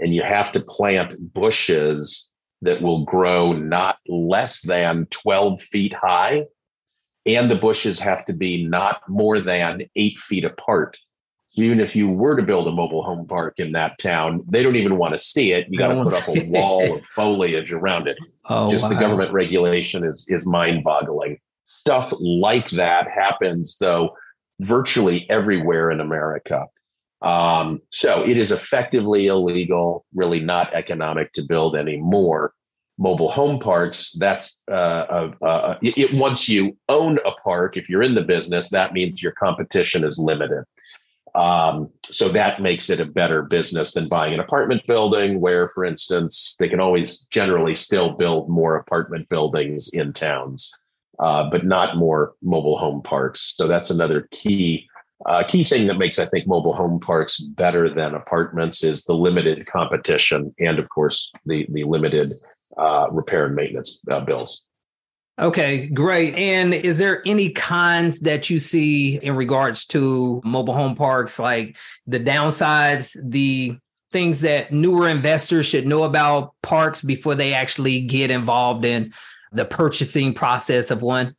and 0.02 0.14
you 0.14 0.22
have 0.22 0.52
to 0.52 0.60
plant 0.60 1.32
bushes 1.32 2.30
that 2.60 2.82
will 2.82 3.04
grow 3.04 3.52
not 3.52 3.98
less 4.08 4.62
than 4.62 5.06
12 5.06 5.60
feet 5.62 5.94
high. 5.94 6.44
And 7.24 7.48
the 7.48 7.54
bushes 7.54 8.00
have 8.00 8.26
to 8.26 8.32
be 8.32 8.66
not 8.66 9.02
more 9.08 9.40
than 9.40 9.84
eight 9.94 10.18
feet 10.18 10.44
apart. 10.44 10.98
Even 11.54 11.80
if 11.80 11.94
you 11.94 12.08
were 12.08 12.36
to 12.36 12.42
build 12.42 12.66
a 12.66 12.72
mobile 12.72 13.02
home 13.02 13.26
park 13.26 13.60
in 13.60 13.72
that 13.72 13.98
town, 13.98 14.40
they 14.48 14.62
don't 14.62 14.76
even 14.76 14.96
want 14.96 15.12
to 15.12 15.18
see 15.18 15.52
it. 15.52 15.66
You 15.68 15.78
got 15.78 15.88
to 15.88 16.02
put 16.02 16.14
up 16.14 16.28
a 16.28 16.48
wall 16.48 16.96
of 16.96 17.04
foliage 17.14 17.72
around 17.72 18.08
it. 18.08 18.16
Oh, 18.46 18.70
Just 18.70 18.84
wow. 18.84 18.88
the 18.88 18.96
government 18.96 19.32
regulation 19.32 20.04
is 20.04 20.26
is 20.28 20.46
mind 20.46 20.82
boggling. 20.82 21.38
Stuff 21.64 22.12
like 22.18 22.70
that 22.70 23.08
happens 23.08 23.76
though 23.78 24.16
virtually 24.60 25.28
everywhere 25.30 25.90
in 25.90 26.00
America. 26.00 26.66
Um, 27.22 27.80
so 27.90 28.24
it 28.24 28.36
is 28.36 28.50
effectively 28.50 29.28
illegal, 29.28 30.04
really 30.14 30.40
not 30.40 30.74
economic 30.74 31.32
to 31.34 31.42
build 31.42 31.76
any 31.76 31.96
more 31.96 32.52
mobile 32.98 33.30
home 33.30 33.58
parks. 33.58 34.12
That's 34.12 34.62
uh, 34.70 34.74
uh, 35.40 35.44
uh, 35.44 35.78
it, 35.82 36.12
once 36.14 36.48
you 36.48 36.76
own 36.88 37.18
a 37.24 37.32
park, 37.32 37.76
if 37.76 37.88
you're 37.88 38.02
in 38.02 38.14
the 38.14 38.22
business, 38.22 38.70
that 38.70 38.92
means 38.92 39.22
your 39.22 39.32
competition 39.32 40.04
is 40.04 40.18
limited. 40.18 40.64
Um, 41.34 41.88
so 42.04 42.28
that 42.28 42.60
makes 42.60 42.90
it 42.90 43.00
a 43.00 43.06
better 43.06 43.42
business 43.42 43.94
than 43.94 44.08
buying 44.08 44.34
an 44.34 44.40
apartment 44.40 44.82
building, 44.86 45.40
where, 45.40 45.68
for 45.68 45.84
instance, 45.84 46.56
they 46.58 46.68
can 46.68 46.80
always 46.80 47.22
generally 47.26 47.74
still 47.74 48.10
build 48.10 48.50
more 48.50 48.76
apartment 48.76 49.28
buildings 49.30 49.88
in 49.94 50.12
towns, 50.12 50.78
uh, 51.20 51.48
but 51.48 51.64
not 51.64 51.96
more 51.96 52.34
mobile 52.42 52.76
home 52.76 53.00
parks. 53.00 53.54
So 53.56 53.66
that's 53.66 53.90
another 53.90 54.28
key 54.30 54.88
uh, 55.26 55.44
key 55.44 55.64
thing 55.64 55.86
that 55.86 55.98
makes, 55.98 56.18
I 56.18 56.24
think, 56.26 56.46
mobile 56.46 56.74
home 56.74 57.00
parks 57.00 57.40
better 57.40 57.92
than 57.92 58.14
apartments 58.14 58.82
is 58.82 59.04
the 59.04 59.14
limited 59.14 59.66
competition 59.66 60.54
and, 60.58 60.78
of 60.78 60.88
course, 60.88 61.32
the 61.46 61.66
the 61.70 61.84
limited 61.84 62.32
uh, 62.76 63.06
repair 63.10 63.46
and 63.46 63.54
maintenance 63.54 64.00
uh, 64.10 64.20
bills. 64.20 64.66
Okay, 65.38 65.88
great. 65.88 66.34
And 66.34 66.74
is 66.74 66.98
there 66.98 67.22
any 67.26 67.50
cons 67.50 68.20
that 68.20 68.50
you 68.50 68.58
see 68.58 69.16
in 69.16 69.34
regards 69.34 69.86
to 69.86 70.42
mobile 70.44 70.74
home 70.74 70.94
parks, 70.94 71.38
like 71.38 71.76
the 72.06 72.20
downsides, 72.20 73.16
the 73.24 73.78
things 74.12 74.42
that 74.42 74.72
newer 74.72 75.08
investors 75.08 75.64
should 75.64 75.86
know 75.86 76.02
about 76.02 76.52
parks 76.62 77.00
before 77.00 77.34
they 77.34 77.54
actually 77.54 78.02
get 78.02 78.30
involved 78.30 78.84
in 78.84 79.12
the 79.52 79.64
purchasing 79.64 80.34
process 80.34 80.90
of 80.90 81.00
one? 81.00 81.34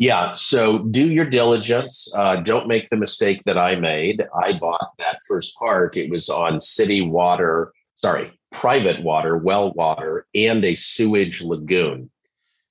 Yeah. 0.00 0.32
So 0.32 0.78
do 0.78 1.06
your 1.06 1.26
diligence. 1.26 2.10
Uh, 2.16 2.36
don't 2.36 2.66
make 2.66 2.88
the 2.88 2.96
mistake 2.96 3.42
that 3.44 3.58
I 3.58 3.74
made. 3.74 4.24
I 4.34 4.54
bought 4.54 4.92
that 4.98 5.20
first 5.28 5.54
park. 5.58 5.94
It 5.94 6.10
was 6.10 6.30
on 6.30 6.58
city 6.58 7.02
water, 7.02 7.74
sorry, 7.96 8.32
private 8.50 9.02
water, 9.02 9.36
well 9.36 9.74
water, 9.74 10.26
and 10.34 10.64
a 10.64 10.74
sewage 10.74 11.42
lagoon. 11.42 12.10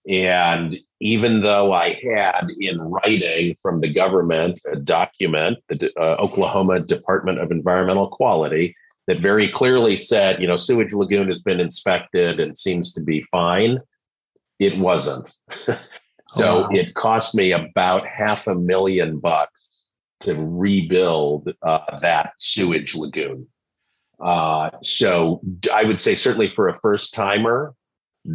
And 0.09 0.79
even 0.99 1.43
though 1.43 1.71
I 1.71 1.89
had 1.89 2.47
in 2.59 2.79
writing 2.81 3.55
from 3.61 3.81
the 3.81 3.93
government 3.93 4.59
a 4.71 4.75
document, 4.75 5.59
the 5.67 5.93
uh, 5.99 6.15
Oklahoma 6.15 6.79
Department 6.79 7.39
of 7.39 7.51
Environmental 7.51 8.07
Quality, 8.07 8.75
that 9.05 9.19
very 9.19 9.47
clearly 9.47 9.97
said, 9.97 10.41
you 10.41 10.47
know, 10.47 10.57
sewage 10.57 10.93
lagoon 10.93 11.27
has 11.27 11.43
been 11.43 11.59
inspected 11.59 12.39
and 12.39 12.57
seems 12.57 12.91
to 12.95 13.01
be 13.01 13.21
fine, 13.31 13.77
it 14.57 14.79
wasn't. 14.79 15.29
So 16.35 16.61
wow. 16.61 16.69
it 16.71 16.93
cost 16.93 17.33
me 17.33 17.51
about 17.51 18.05
half 18.05 18.45
a 18.45 18.53
million 18.53 19.19
bucks 19.19 19.85
to 20.21 20.35
rebuild 20.35 21.51
uh, 21.63 21.97
that 22.01 22.33
sewage 22.37 22.95
lagoon. 22.95 23.47
Uh, 24.19 24.69
so 24.83 25.41
I 25.73 25.85
would 25.85 25.99
say 25.99 26.13
certainly 26.13 26.51
for 26.55 26.67
a 26.67 26.75
first 26.75 27.13
timer, 27.15 27.73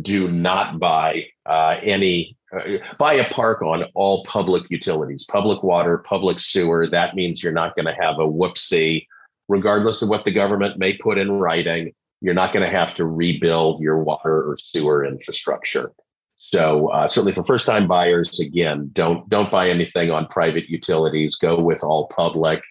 do 0.02 0.30
not 0.30 0.80
buy 0.80 1.26
uh, 1.46 1.76
any 1.82 2.36
uh, 2.52 2.78
buy 2.98 3.14
a 3.14 3.28
park 3.32 3.62
on 3.62 3.84
all 3.94 4.24
public 4.24 4.70
utilities, 4.70 5.24
public 5.24 5.62
water, 5.62 5.98
public 5.98 6.40
sewer. 6.40 6.88
That 6.88 7.14
means 7.14 7.42
you're 7.42 7.52
not 7.52 7.76
going 7.76 7.86
to 7.86 8.02
have 8.02 8.18
a 8.18 8.26
whoopsie, 8.26 9.06
regardless 9.48 10.02
of 10.02 10.08
what 10.08 10.24
the 10.24 10.32
government 10.32 10.78
may 10.78 10.96
put 10.96 11.18
in 11.18 11.30
writing. 11.30 11.92
You're 12.20 12.34
not 12.34 12.52
going 12.52 12.64
to 12.64 12.76
have 12.76 12.94
to 12.96 13.04
rebuild 13.04 13.82
your 13.82 14.02
water 14.02 14.50
or 14.50 14.56
sewer 14.58 15.04
infrastructure. 15.04 15.92
So 16.50 16.88
uh, 16.88 17.08
certainly 17.08 17.32
for 17.32 17.44
first 17.44 17.66
time 17.66 17.86
buyers, 17.86 18.38
again, 18.40 18.90
don't 18.92 19.28
don't 19.28 19.50
buy 19.50 19.68
anything 19.68 20.10
on 20.10 20.26
private 20.26 20.68
utilities. 20.68 21.36
Go 21.36 21.60
with 21.60 21.82
all 21.82 22.08
public. 22.08 22.62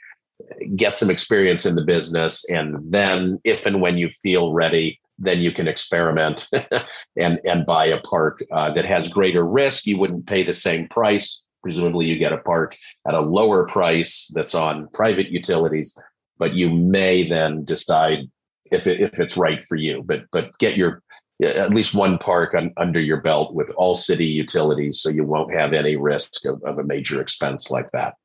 Get 0.76 0.96
some 0.96 1.10
experience 1.10 1.66
in 1.66 1.76
the 1.76 1.84
business, 1.84 2.48
and 2.50 2.76
then 2.92 3.40
if 3.44 3.66
and 3.66 3.82
when 3.82 3.98
you 3.98 4.10
feel 4.22 4.54
ready, 4.54 5.00
then 5.18 5.40
you 5.40 5.52
can 5.52 5.68
experiment 5.68 6.48
and 7.18 7.40
and 7.46 7.66
buy 7.66 7.86
a 7.86 8.02
park 8.02 8.44
uh, 8.52 8.72
that 8.74 8.86
has 8.86 9.08
greater 9.10 9.44
risk. 9.44 9.86
You 9.86 9.98
wouldn't 9.98 10.28
pay 10.28 10.44
the 10.44 10.54
same 10.54 10.88
price 10.90 11.44
presumably 11.64 12.06
you 12.06 12.20
get 12.20 12.34
a 12.34 12.38
park 12.38 12.76
at 13.08 13.16
a 13.16 13.22
lower 13.22 13.66
price 13.66 14.30
that's 14.36 14.54
on 14.54 14.90
private 14.90 15.30
utilities, 15.30 15.98
but 16.38 16.54
you 16.54 16.70
may 16.70 17.24
then 17.24 17.64
decide 17.64 18.30
if 18.72 18.86
it, 18.86 19.00
if 19.00 19.18
it's 19.20 19.38
right 19.38 19.64
for 19.68 19.78
you. 19.78 20.04
But 20.06 20.26
but 20.32 20.56
get 20.60 20.78
your 20.78 21.02
at 21.44 21.72
least 21.72 21.94
one 21.94 22.18
park 22.18 22.54
on, 22.54 22.74
under 22.78 23.00
your 23.00 23.22
belt 23.22 23.54
with 23.54 23.70
all 23.72 23.96
city 23.96 24.26
utilities, 24.26 25.00
so 25.00 25.10
you 25.10 25.24
won't 25.24 25.54
have 25.54 25.74
any 25.74 25.96
risk 25.96 26.46
of, 26.46 26.62
of 26.64 26.80
a 26.80 26.84
major 26.84 27.22
expense 27.22 27.70
like 27.72 27.88
that. 27.92 28.16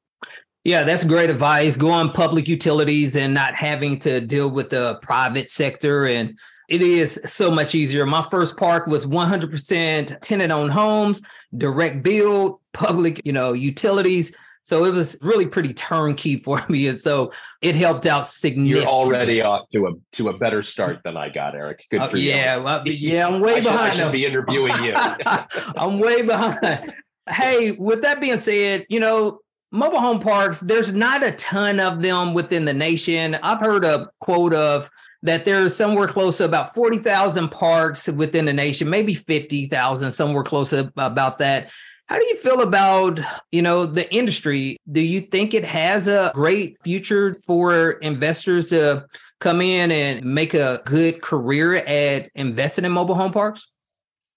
Yeah, 0.64 0.84
that's 0.84 1.04
great 1.04 1.30
advice. 1.30 1.76
Go 1.76 1.90
on 1.90 2.12
public 2.12 2.48
utilities 2.48 3.16
and 3.16 3.32
not 3.32 3.54
having 3.54 3.98
to 4.00 4.20
deal 4.20 4.50
with 4.50 4.70
the 4.70 4.98
private 5.02 5.48
sector. 5.48 6.06
And 6.06 6.38
it 6.68 6.82
is 6.82 7.20
so 7.24 7.50
much 7.50 7.74
easier. 7.74 8.04
My 8.04 8.22
first 8.30 8.56
park 8.56 8.86
was 8.86 9.06
100% 9.06 10.20
tenant 10.20 10.52
owned 10.52 10.72
homes, 10.72 11.22
direct 11.56 12.02
build, 12.02 12.60
public, 12.74 13.22
you 13.24 13.32
know, 13.32 13.54
utilities. 13.54 14.36
So 14.68 14.84
it 14.84 14.92
was 14.92 15.16
really 15.22 15.46
pretty 15.46 15.72
turnkey 15.72 16.36
for 16.44 16.62
me, 16.68 16.88
and 16.88 17.00
so 17.00 17.32
it 17.62 17.74
helped 17.74 18.04
out 18.04 18.26
significantly. 18.26 18.82
You're 18.82 18.86
already 18.86 19.40
off 19.40 19.66
to 19.70 19.86
a 19.86 19.92
to 20.16 20.28
a 20.28 20.36
better 20.36 20.62
start 20.62 21.02
than 21.04 21.16
I 21.16 21.30
got, 21.30 21.54
Eric. 21.54 21.86
Good 21.90 22.00
uh, 22.00 22.08
for 22.08 22.18
uh, 22.18 22.20
you. 22.20 22.28
Yeah, 22.28 22.56
well, 22.58 22.82
yeah, 22.86 23.26
I'm 23.26 23.40
way 23.40 23.54
I 23.54 23.60
behind. 23.60 23.94
Should, 23.94 24.02
I 24.02 24.04
should 24.04 24.12
be 24.12 24.26
interviewing 24.26 24.74
you. 24.84 24.92
I'm 24.94 25.98
way 25.98 26.20
behind. 26.20 26.92
Hey, 27.30 27.70
with 27.70 28.02
that 28.02 28.20
being 28.20 28.40
said, 28.40 28.84
you 28.90 29.00
know, 29.00 29.40
mobile 29.72 30.00
home 30.00 30.20
parks, 30.20 30.60
there's 30.60 30.92
not 30.92 31.24
a 31.24 31.30
ton 31.32 31.80
of 31.80 32.02
them 32.02 32.34
within 32.34 32.66
the 32.66 32.74
nation. 32.74 33.36
I've 33.42 33.60
heard 33.60 33.86
a 33.86 34.10
quote 34.20 34.52
of 34.52 34.90
that 35.22 35.46
there's 35.46 35.74
somewhere 35.74 36.08
close 36.08 36.36
to 36.38 36.44
about 36.44 36.74
40,000 36.74 37.48
parks 37.48 38.06
within 38.06 38.44
the 38.44 38.52
nation, 38.52 38.90
maybe 38.90 39.14
50,000, 39.14 40.12
somewhere 40.12 40.44
close 40.44 40.70
to 40.70 40.92
about 40.98 41.38
that. 41.38 41.70
How 42.08 42.18
do 42.18 42.24
you 42.24 42.36
feel 42.36 42.62
about, 42.62 43.20
you 43.52 43.60
know, 43.60 43.84
the 43.84 44.12
industry? 44.14 44.78
Do 44.90 45.02
you 45.02 45.20
think 45.20 45.52
it 45.52 45.64
has 45.64 46.08
a 46.08 46.32
great 46.34 46.80
future 46.80 47.38
for 47.44 47.92
investors 47.92 48.70
to 48.70 49.06
come 49.40 49.60
in 49.60 49.90
and 49.90 50.24
make 50.24 50.54
a 50.54 50.80
good 50.86 51.20
career 51.20 51.74
at 51.74 52.30
investing 52.34 52.86
in 52.86 52.92
mobile 52.92 53.14
home 53.14 53.30
parks? 53.30 53.66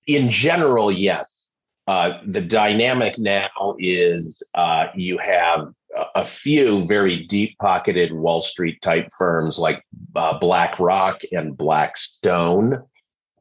In 0.06 0.30
general, 0.30 0.92
yes. 0.92 1.48
Uh, 1.88 2.20
the 2.26 2.42
dynamic 2.42 3.18
now 3.18 3.76
is 3.80 4.44
uh, 4.54 4.88
you 4.94 5.18
have 5.18 5.74
a 6.16 6.26
few 6.26 6.86
very 6.86 7.26
deep 7.26 7.58
pocketed 7.60 8.12
Wall 8.12 8.42
Street 8.42 8.82
type 8.82 9.08
firms 9.18 9.58
like 9.58 9.84
uh, 10.16 10.38
BlackRock 10.40 11.22
and 11.32 11.58
Blackstone 11.58 12.84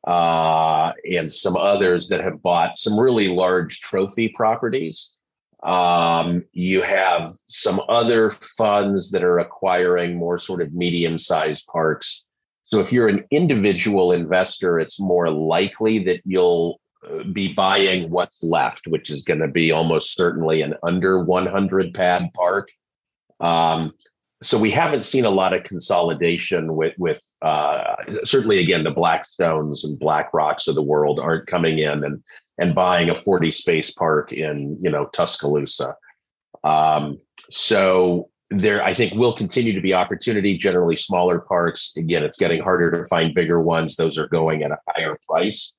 uh, 0.07 0.93
and 1.11 1.33
some 1.33 1.57
others 1.57 2.09
that 2.09 2.21
have 2.21 2.43
bought 2.43 2.79
some 2.79 2.99
really 2.99 3.29
large 3.29 3.81
trophy 3.81 4.29
properties. 4.29 5.17
Um, 5.63 6.45
you 6.53 6.83
have 6.83 7.37
some 7.47 7.83
other 7.89 8.31
funds 8.31 9.11
that 9.11 9.23
are 9.23 9.39
acquiring 9.39 10.17
more 10.17 10.39
sort 10.39 10.63
of 10.63 10.73
medium 10.73 11.19
sized 11.19 11.67
parks. 11.67 12.25
So 12.63 12.81
if 12.81 12.93
you're 12.93 13.09
an 13.09 13.25
individual 13.31 14.13
investor, 14.13 14.79
it's 14.79 14.99
more 14.99 15.29
likely 15.29 15.99
that 16.05 16.23
you'll 16.25 16.81
uh, 17.09 17.25
be 17.25 17.53
buying 17.53 18.11
what's 18.11 18.43
left, 18.43 18.87
which 18.87 19.11
is 19.11 19.23
going 19.23 19.41
to 19.41 19.49
be 19.49 19.71
almost 19.71 20.17
certainly 20.17 20.63
an 20.63 20.75
under 20.83 21.23
100 21.23 21.93
pad 21.93 22.31
park. 22.33 22.69
Um, 23.41 23.93
so 24.43 24.59
we 24.59 24.71
haven't 24.71 25.05
seen 25.05 25.25
a 25.25 25.31
lot 25.31 25.53
of 25.53 25.65
consolidation 25.65 26.75
with 26.75 26.95
with 26.99 27.21
uh, 27.43 27.95
certainly 28.25 28.59
again 28.59 28.85
the 28.85 28.93
Blackstones 28.93 29.85
and 29.85 30.01
BlackRocks 30.01 30.67
of 30.67 30.75
the 30.75 30.83
world 30.83 31.21
aren't 31.21 31.47
coming 31.47 31.79
in 31.79 32.05
and 32.05 32.23
and 32.59 32.75
buying 32.75 33.11
a 33.11 33.15
40 33.15 33.51
space 33.51 33.91
park 33.91 34.33
in 34.33 34.79
you 34.83 34.91
know 34.91 35.07
Tuscaloosa. 35.07 35.95
Um, 36.65 37.19
so 37.49 38.31
there, 38.51 38.83
I 38.83 38.95
think 38.95 39.15
will 39.15 39.33
continue 39.33 39.73
to 39.73 39.81
be 39.81 39.95
opportunity. 39.95 40.57
Generally, 40.57 40.97
smaller 40.97 41.41
parks. 41.41 41.93
Again, 41.97 42.25
it's 42.25 42.39
getting 42.39 42.63
harder 42.63 42.91
to 42.91 43.07
find 43.07 43.35
bigger 43.35 43.61
ones. 43.61 43.97
Those 43.97 44.19
are 44.19 44.27
going 44.29 44.63
at 44.63 44.73
a 44.73 44.79
higher 44.89 45.19
price. 45.29 45.75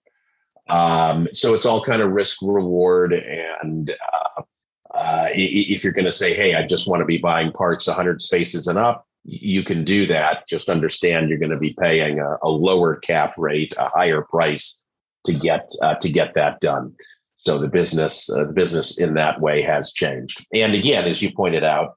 Um, 0.69 1.27
so 1.33 1.53
it's 1.53 1.65
all 1.65 1.83
kind 1.83 2.01
of 2.01 2.11
risk 2.11 2.37
reward 2.41 3.13
and 3.13 3.89
uh, 3.91 4.43
uh, 5.01 5.29
if 5.31 5.83
you're 5.83 5.93
going 5.93 6.05
to 6.05 6.11
say, 6.11 6.35
hey, 6.35 6.53
I 6.53 6.65
just 6.65 6.87
want 6.87 7.01
to 7.01 7.05
be 7.05 7.17
buying 7.17 7.51
parks 7.51 7.87
100 7.87 8.21
spaces 8.21 8.67
and 8.67 8.77
up, 8.77 9.07
you 9.23 9.63
can 9.63 9.83
do 9.83 10.05
that. 10.05 10.47
Just 10.47 10.69
understand 10.69 11.27
you're 11.27 11.39
going 11.39 11.49
to 11.51 11.57
be 11.57 11.75
paying 11.79 12.19
a, 12.19 12.37
a 12.43 12.49
lower 12.49 12.97
cap 12.97 13.33
rate, 13.35 13.73
a 13.77 13.89
higher 13.89 14.21
price 14.21 14.83
to 15.25 15.33
get 15.33 15.71
uh, 15.81 15.95
to 15.95 16.09
get 16.09 16.35
that 16.35 16.59
done. 16.59 16.93
So 17.37 17.57
the 17.57 17.67
business 17.67 18.29
uh, 18.29 18.45
the 18.45 18.53
business 18.53 18.99
in 18.99 19.15
that 19.15 19.41
way 19.41 19.63
has 19.63 19.91
changed. 19.91 20.45
And 20.53 20.75
again, 20.75 21.07
as 21.07 21.19
you 21.19 21.33
pointed 21.33 21.63
out, 21.63 21.95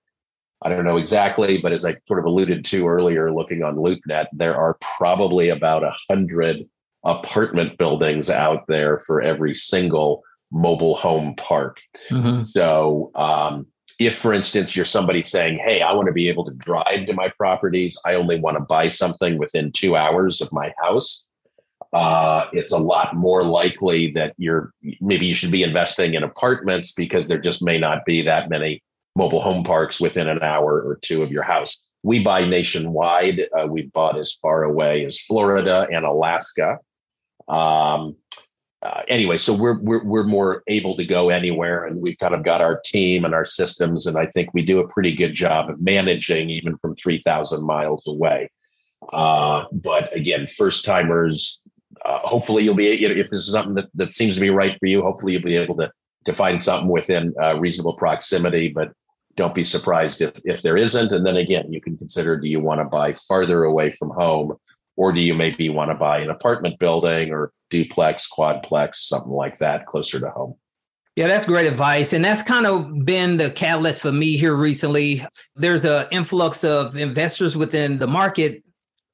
I 0.62 0.70
don't 0.70 0.84
know 0.86 0.96
exactly, 0.96 1.60
but 1.60 1.72
as 1.72 1.84
I 1.84 1.96
sort 2.06 2.20
of 2.20 2.24
alluded 2.24 2.64
to 2.64 2.88
earlier, 2.88 3.30
looking 3.30 3.62
on 3.62 3.76
LoopNet, 3.76 4.28
there 4.32 4.56
are 4.56 4.78
probably 4.96 5.50
about 5.50 5.84
a 5.84 5.94
hundred 6.08 6.66
apartment 7.04 7.76
buildings 7.76 8.30
out 8.30 8.66
there 8.66 8.98
for 9.06 9.20
every 9.20 9.52
single 9.52 10.22
mobile 10.52 10.94
home 10.94 11.34
park. 11.36 11.78
Mm-hmm. 12.10 12.42
So, 12.42 13.10
um, 13.14 13.66
if, 14.00 14.16
for 14.16 14.32
instance, 14.32 14.74
you're 14.74 14.84
somebody 14.84 15.22
saying, 15.22 15.60
Hey, 15.62 15.80
I 15.80 15.92
want 15.92 16.06
to 16.06 16.12
be 16.12 16.28
able 16.28 16.44
to 16.44 16.54
drive 16.54 17.06
to 17.06 17.12
my 17.12 17.28
properties, 17.36 17.98
I 18.04 18.14
only 18.14 18.38
want 18.38 18.56
to 18.56 18.64
buy 18.64 18.88
something 18.88 19.38
within 19.38 19.72
two 19.72 19.96
hours 19.96 20.40
of 20.40 20.48
my 20.52 20.72
house. 20.82 21.28
Uh, 21.92 22.46
it's 22.52 22.72
a 22.72 22.78
lot 22.78 23.14
more 23.14 23.44
likely 23.44 24.10
that 24.10 24.34
you're 24.36 24.72
maybe 25.00 25.26
you 25.26 25.34
should 25.34 25.52
be 25.52 25.62
investing 25.62 26.14
in 26.14 26.24
apartments 26.24 26.92
because 26.92 27.28
there 27.28 27.38
just 27.38 27.62
may 27.62 27.78
not 27.78 28.04
be 28.04 28.20
that 28.22 28.50
many 28.50 28.82
mobile 29.14 29.40
home 29.40 29.62
parks 29.62 30.00
within 30.00 30.28
an 30.28 30.42
hour 30.42 30.80
or 30.80 30.98
two 31.02 31.22
of 31.22 31.30
your 31.30 31.44
house. 31.44 31.86
We 32.02 32.22
buy 32.22 32.46
nationwide. 32.46 33.42
Uh, 33.56 33.66
we 33.66 33.82
bought 33.82 34.18
as 34.18 34.32
far 34.32 34.64
away 34.64 35.04
as 35.04 35.20
Florida 35.20 35.86
and 35.90 36.04
Alaska. 36.04 36.78
Um, 37.46 38.16
uh, 38.84 39.02
anyway, 39.08 39.38
so 39.38 39.54
we're, 39.54 39.80
we're 39.80 40.04
we're 40.04 40.24
more 40.24 40.62
able 40.66 40.94
to 40.96 41.06
go 41.06 41.30
anywhere, 41.30 41.84
and 41.84 42.02
we've 42.02 42.18
kind 42.18 42.34
of 42.34 42.44
got 42.44 42.60
our 42.60 42.80
team 42.84 43.24
and 43.24 43.34
our 43.34 43.44
systems, 43.44 44.06
and 44.06 44.18
I 44.18 44.26
think 44.26 44.52
we 44.52 44.64
do 44.64 44.78
a 44.78 44.88
pretty 44.88 45.16
good 45.16 45.34
job 45.34 45.70
of 45.70 45.80
managing 45.80 46.50
even 46.50 46.76
from 46.78 46.94
three 46.94 47.18
thousand 47.18 47.64
miles 47.64 48.06
away. 48.06 48.50
Uh, 49.12 49.64
but 49.72 50.14
again, 50.14 50.46
first 50.46 50.84
timers, 50.84 51.66
uh, 52.04 52.18
hopefully 52.18 52.62
you'll 52.62 52.74
be 52.74 53.04
if 53.04 53.30
this 53.30 53.40
is 53.40 53.52
something 53.52 53.74
that, 53.74 53.88
that 53.94 54.12
seems 54.12 54.34
to 54.34 54.40
be 54.40 54.50
right 54.50 54.76
for 54.78 54.86
you. 54.86 55.00
Hopefully 55.00 55.32
you'll 55.32 55.42
be 55.42 55.56
able 55.56 55.76
to 55.76 55.90
to 56.26 56.32
find 56.34 56.60
something 56.60 56.88
within 56.88 57.34
uh, 57.42 57.58
reasonable 57.58 57.94
proximity, 57.94 58.68
but 58.68 58.92
don't 59.36 59.54
be 59.54 59.64
surprised 59.64 60.20
if 60.20 60.32
if 60.44 60.60
there 60.60 60.76
isn't. 60.76 61.10
And 61.10 61.24
then 61.24 61.36
again, 61.36 61.72
you 61.72 61.80
can 61.80 61.96
consider: 61.96 62.38
do 62.38 62.48
you 62.48 62.60
want 62.60 62.82
to 62.82 62.84
buy 62.84 63.14
farther 63.14 63.64
away 63.64 63.90
from 63.92 64.10
home? 64.10 64.58
Or 64.96 65.12
do 65.12 65.20
you 65.20 65.34
maybe 65.34 65.68
want 65.68 65.90
to 65.90 65.96
buy 65.96 66.18
an 66.18 66.30
apartment 66.30 66.78
building 66.78 67.30
or 67.30 67.52
duplex, 67.70 68.28
quadplex, 68.30 68.96
something 68.96 69.32
like 69.32 69.58
that 69.58 69.86
closer 69.86 70.20
to 70.20 70.30
home? 70.30 70.54
Yeah, 71.16 71.28
that's 71.28 71.46
great 71.46 71.66
advice. 71.66 72.12
And 72.12 72.24
that's 72.24 72.42
kind 72.42 72.66
of 72.66 73.04
been 73.04 73.36
the 73.36 73.50
catalyst 73.50 74.02
for 74.02 74.10
me 74.10 74.36
here 74.36 74.54
recently. 74.54 75.24
There's 75.54 75.84
an 75.84 76.06
influx 76.10 76.64
of 76.64 76.96
investors 76.96 77.56
within 77.56 77.98
the 77.98 78.08
market 78.08 78.64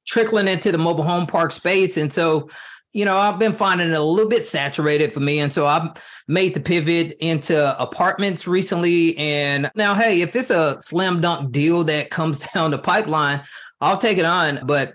trickling 0.07 0.47
into 0.47 0.71
the 0.71 0.79
mobile 0.79 1.03
home 1.03 1.27
park 1.27 1.51
space. 1.51 1.97
And 1.97 2.11
so, 2.11 2.49
you 2.91 3.05
know, 3.05 3.17
I've 3.17 3.37
been 3.37 3.53
finding 3.53 3.89
it 3.89 3.93
a 3.93 4.01
little 4.01 4.29
bit 4.29 4.45
saturated 4.45 5.13
for 5.13 5.19
me. 5.19 5.39
And 5.39 5.53
so 5.53 5.67
I've 5.67 5.91
made 6.27 6.55
the 6.55 6.59
pivot 6.59 7.15
into 7.19 7.79
apartments 7.79 8.47
recently. 8.47 9.15
And 9.17 9.69
now, 9.75 9.93
hey, 9.93 10.21
if 10.21 10.35
it's 10.35 10.49
a 10.49 10.77
slam 10.81 11.21
dunk 11.21 11.51
deal 11.51 11.83
that 11.83 12.09
comes 12.09 12.47
down 12.53 12.71
the 12.71 12.79
pipeline, 12.79 13.43
I'll 13.79 13.97
take 13.97 14.17
it 14.17 14.25
on. 14.25 14.61
But 14.65 14.93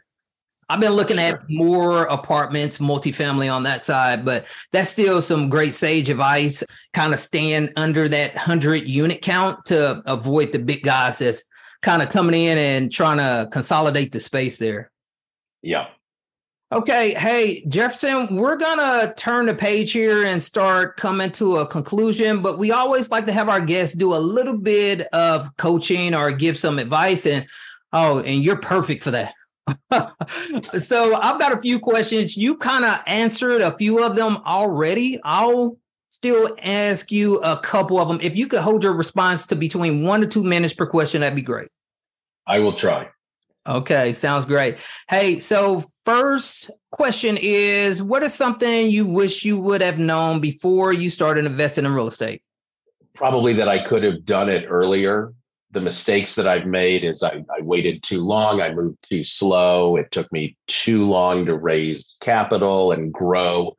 I've 0.69 0.81
been 0.81 0.93
looking 0.93 1.19
at 1.19 1.49
more 1.49 2.05
apartments, 2.05 2.79
multifamily 2.79 3.53
on 3.53 3.63
that 3.65 3.85
side, 3.85 4.25
but 4.25 4.47
that's 4.73 4.91
still 4.91 5.23
some 5.23 5.49
great 5.49 5.75
sage 5.75 6.11
advice. 6.11 6.65
Kind 6.93 7.15
of 7.15 7.21
stand 7.21 7.73
under 7.77 8.09
that 8.09 8.37
hundred 8.37 8.89
unit 8.89 9.23
count 9.23 9.65
to 9.67 10.03
avoid 10.07 10.51
the 10.51 10.59
big 10.59 10.83
guys 10.83 11.19
that's 11.19 11.45
kind 11.83 12.03
of 12.03 12.09
coming 12.09 12.41
in 12.41 12.59
and 12.59 12.91
trying 12.91 13.19
to 13.19 13.49
consolidate 13.53 14.11
the 14.11 14.19
space 14.19 14.59
there. 14.59 14.91
Yeah. 15.63 15.87
Okay. 16.73 17.15
Hey, 17.15 17.65
Jefferson, 17.69 18.35
we're 18.35 18.57
going 18.57 18.79
to 18.79 19.15
turn 19.17 19.47
the 19.47 19.55
page 19.55 19.93
here 19.93 20.25
and 20.25 20.43
start 20.43 20.97
coming 20.97 21.31
to 21.33 21.59
a 21.59 21.67
conclusion, 21.67 22.43
but 22.43 22.59
we 22.59 22.73
always 22.73 23.09
like 23.09 23.27
to 23.27 23.33
have 23.33 23.49
our 23.49 23.61
guests 23.61 23.95
do 23.95 24.15
a 24.15 24.19
little 24.19 24.59
bit 24.59 25.03
of 25.13 25.57
coaching 25.57 26.13
or 26.13 26.33
give 26.33 26.59
some 26.59 26.81
advice. 26.81 27.25
And 27.25 27.47
oh, 27.93 28.19
and 28.19 28.43
you're 28.43 28.57
perfect 28.57 29.05
for 29.05 29.13
that. 29.13 29.33
so 30.79 31.15
I've 31.15 31.39
got 31.39 31.53
a 31.53 31.61
few 31.61 31.79
questions. 31.79 32.37
You 32.37 32.57
kind 32.57 32.85
of 32.85 33.01
answered 33.07 33.63
a 33.63 33.77
few 33.77 34.03
of 34.03 34.17
them 34.17 34.39
already. 34.39 35.19
I'll 35.25 35.77
still 36.11 36.55
ask 36.63 37.11
you 37.11 37.39
a 37.39 37.59
couple 37.59 37.99
of 37.99 38.09
them. 38.09 38.19
If 38.23 38.37
you 38.37 38.47
could 38.47 38.61
hold 38.61 38.83
your 38.83 38.93
response 38.93 39.47
to 39.49 39.57
between 39.57 40.05
one 40.05 40.21
to 40.21 40.27
two 40.27 40.43
minutes 40.43 40.75
per 40.75 40.87
question, 40.87 41.21
that'd 41.21 41.37
be 41.37 41.43
great. 41.43 41.69
I 42.47 42.61
will 42.61 42.75
try. 42.75 43.11
Okay, 43.67 44.13
sounds 44.13 44.47
great. 44.47 44.79
Hey, 45.09 45.41
so 45.41 45.85
first 46.05 46.71
question 46.93 47.37
is 47.37 48.01
what 48.03 48.23
is 48.23 48.33
something 48.33 48.89
you 48.89 49.05
wish 49.05 49.45
you 49.45 49.59
would 49.59 49.83
have 49.83 49.99
known 49.99 50.41
before 50.41 50.93
you 50.93 51.11
started 51.11 51.45
investing 51.45 51.85
in 51.85 51.93
real 51.93 52.07
estate? 52.07 52.43
probably 53.17 53.55
that 53.55 53.69
I 53.69 53.79
could 53.79 54.05
have 54.05 54.25
done 54.25 54.49
it 54.49 54.67
earlier. 54.69 55.33
The 55.73 55.81
mistakes 55.81 56.37
that 56.37 56.47
I've 56.47 56.67
made 56.67 57.05
is 57.05 57.23
I, 57.23 57.45
I 57.57 57.61
waited 57.61 58.03
too 58.03 58.23
long. 58.23 58.61
I 58.61 58.73
moved 58.73 58.99
too 59.09 59.25
slow. 59.25 59.97
It 59.97 60.11
took 60.11 60.31
me 60.33 60.57
too 60.67 61.07
long 61.07 61.45
to 61.47 61.57
raise 61.57 62.17
capital 62.21 62.93
and 62.93 63.13
grow 63.13 63.77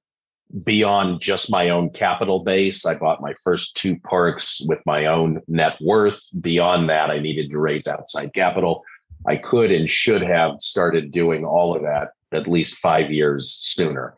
beyond 0.64 1.22
just 1.22 1.52
my 1.52 1.70
own 1.70 1.90
capital 1.90 2.44
base. 2.44 2.86
I 2.86 2.96
bought 2.96 3.22
my 3.22 3.34
first 3.44 3.76
two 3.76 4.00
parks 4.00 4.62
with 4.68 4.80
my 4.86 5.06
own 5.06 5.42
net 5.48 5.78
worth. 5.82 6.22
Beyond 6.40 6.90
that, 6.90 7.10
I 7.10 7.20
needed 7.20 7.50
to 7.52 7.60
raise 7.60 7.88
outside 7.88 8.34
capital. 8.34 8.84
I 9.26 9.36
could 9.36 9.72
and 9.72 9.90
should 9.90 10.22
have 10.22 10.62
started 10.62 11.12
doing 11.12 11.46
all 11.46 11.76
of 11.76 11.82
that 11.82 12.10
at 12.32 12.48
least 12.48 12.76
five 12.76 13.12
years 13.12 13.52
sooner. 13.52 14.16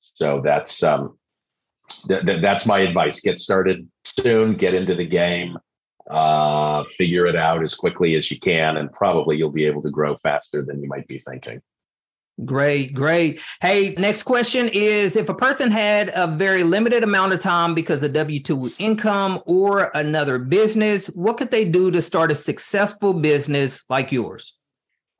So 0.00 0.40
that's 0.40 0.82
um, 0.82 1.16
th- 2.08 2.24
th- 2.24 2.42
that's 2.42 2.66
my 2.66 2.80
advice. 2.80 3.20
Get 3.20 3.38
started 3.38 3.88
soon. 4.04 4.54
Get 4.54 4.74
into 4.74 4.94
the 4.94 5.06
game. 5.06 5.58
Uh, 6.08 6.84
figure 6.96 7.26
it 7.26 7.36
out 7.36 7.62
as 7.62 7.74
quickly 7.74 8.14
as 8.14 8.30
you 8.30 8.40
can, 8.40 8.78
and 8.78 8.90
probably 8.92 9.36
you'll 9.36 9.52
be 9.52 9.66
able 9.66 9.82
to 9.82 9.90
grow 9.90 10.16
faster 10.16 10.64
than 10.64 10.82
you 10.82 10.88
might 10.88 11.06
be 11.06 11.18
thinking. 11.18 11.60
Great, 12.44 12.94
great. 12.94 13.40
Hey, 13.60 13.94
next 13.98 14.22
question 14.22 14.68
is 14.68 15.16
if 15.16 15.28
a 15.28 15.34
person 15.34 15.72
had 15.72 16.12
a 16.14 16.28
very 16.28 16.62
limited 16.62 17.02
amount 17.02 17.32
of 17.32 17.40
time 17.40 17.74
because 17.74 18.02
of 18.04 18.12
W 18.12 18.40
2 18.40 18.72
income 18.78 19.42
or 19.44 19.90
another 19.94 20.38
business, 20.38 21.08
what 21.08 21.36
could 21.36 21.50
they 21.50 21.64
do 21.64 21.90
to 21.90 22.00
start 22.00 22.30
a 22.30 22.36
successful 22.36 23.12
business 23.12 23.82
like 23.90 24.12
yours? 24.12 24.56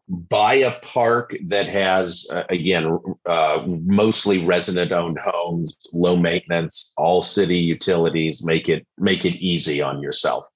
Buy 0.08 0.54
a 0.54 0.78
park 0.80 1.36
that 1.48 1.66
has, 1.66 2.24
uh, 2.30 2.44
again, 2.50 2.98
uh, 3.26 3.64
mostly 3.66 4.44
resident 4.46 4.92
owned 4.92 5.18
homes, 5.18 5.76
low 5.92 6.16
maintenance, 6.16 6.92
all 6.96 7.20
city 7.20 7.58
utilities. 7.58 8.44
Make 8.44 8.68
it 8.68 8.86
make 8.96 9.24
it 9.26 9.34
easy 9.34 9.82
on 9.82 10.00
yourself. 10.00 10.46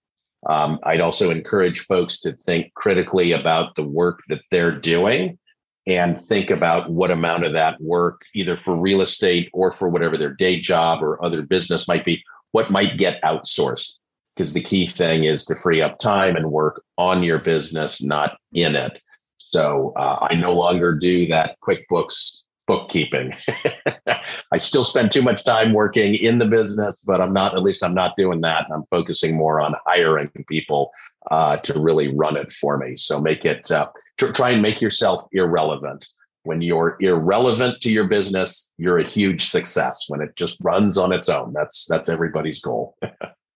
Um, 0.49 0.79
I'd 0.83 1.01
also 1.01 1.31
encourage 1.31 1.81
folks 1.81 2.21
to 2.21 2.33
think 2.33 2.75
critically 2.75 3.33
about 3.33 3.75
the 3.75 3.87
work 3.87 4.21
that 4.29 4.43
they're 4.51 4.77
doing 4.79 5.39
and 5.87 6.21
think 6.21 6.51
about 6.51 6.91
what 6.91 7.11
amount 7.11 7.45
of 7.45 7.53
that 7.53 7.81
work, 7.81 8.23
either 8.35 8.57
for 8.57 8.77
real 8.77 9.01
estate 9.01 9.51
or 9.53 9.71
for 9.71 9.89
whatever 9.89 10.17
their 10.17 10.35
day 10.35 10.61
job 10.61 11.03
or 11.03 11.25
other 11.25 11.43
business 11.43 11.89
might 11.89 12.05
be, 12.05 12.23
what 12.53 12.71
might 12.71 12.99
get 12.99 13.23
outsourced. 13.23 13.99
Because 14.35 14.53
the 14.55 14.63
key 14.63 14.87
thing 14.87 15.25
is 15.25 15.45
to 15.45 15.57
free 15.57 15.83
up 15.83 15.99
time 15.99 16.37
and 16.37 16.51
work 16.51 16.83
on 16.97 17.23
your 17.23 17.39
business, 17.39 18.03
not 18.03 18.39
in 18.55 18.75
it. 18.75 19.01
So 19.37 19.93
uh, 19.97 20.29
I 20.31 20.35
no 20.35 20.55
longer 20.55 20.95
do 20.95 21.27
that 21.27 21.59
QuickBooks 21.61 22.42
bookkeeping. 22.73 23.35
I 24.53 24.59
still 24.59 24.85
spend 24.85 25.13
too 25.13 25.21
much 25.21 25.45
time 25.45 25.75
working 25.75 26.15
in 26.15 26.39
the 26.39 26.47
business, 26.47 27.03
but 27.07 27.21
I'm 27.21 27.35
not, 27.35 27.55
at 27.55 27.63
least 27.63 27.85
I'm 27.85 27.93
not 27.93 28.17
doing 28.17 28.41
that. 28.41 28.67
I'm 28.73 28.85
focusing 28.91 29.37
more 29.37 29.61
on 29.61 29.75
hiring 29.87 30.31
people 30.49 30.91
uh, 31.31 31.59
to 31.59 31.79
really 31.79 32.09
run 32.09 32.39
it 32.39 32.51
for 32.53 32.79
me. 32.79 32.97
So 32.97 33.21
make 33.21 33.45
it, 33.45 33.71
uh, 33.71 33.89
tr- 34.17 34.33
try 34.33 34.51
and 34.51 34.63
make 34.63 34.81
yourself 34.81 35.27
irrelevant. 35.33 36.07
When 36.45 36.63
you're 36.63 36.97
irrelevant 37.01 37.83
to 37.83 37.93
your 37.93 38.09
business, 38.09 38.73
you're 38.79 38.99
a 38.99 39.07
huge 39.07 39.51
success. 39.51 40.07
When 40.09 40.23
it 40.23 40.35
just 40.35 40.57
runs 40.63 40.97
on 40.97 41.13
its 41.13 41.29
own, 41.29 41.53
that's 41.53 41.87
that's 41.87 42.09
everybody's 42.09 42.61
goal. 42.61 42.97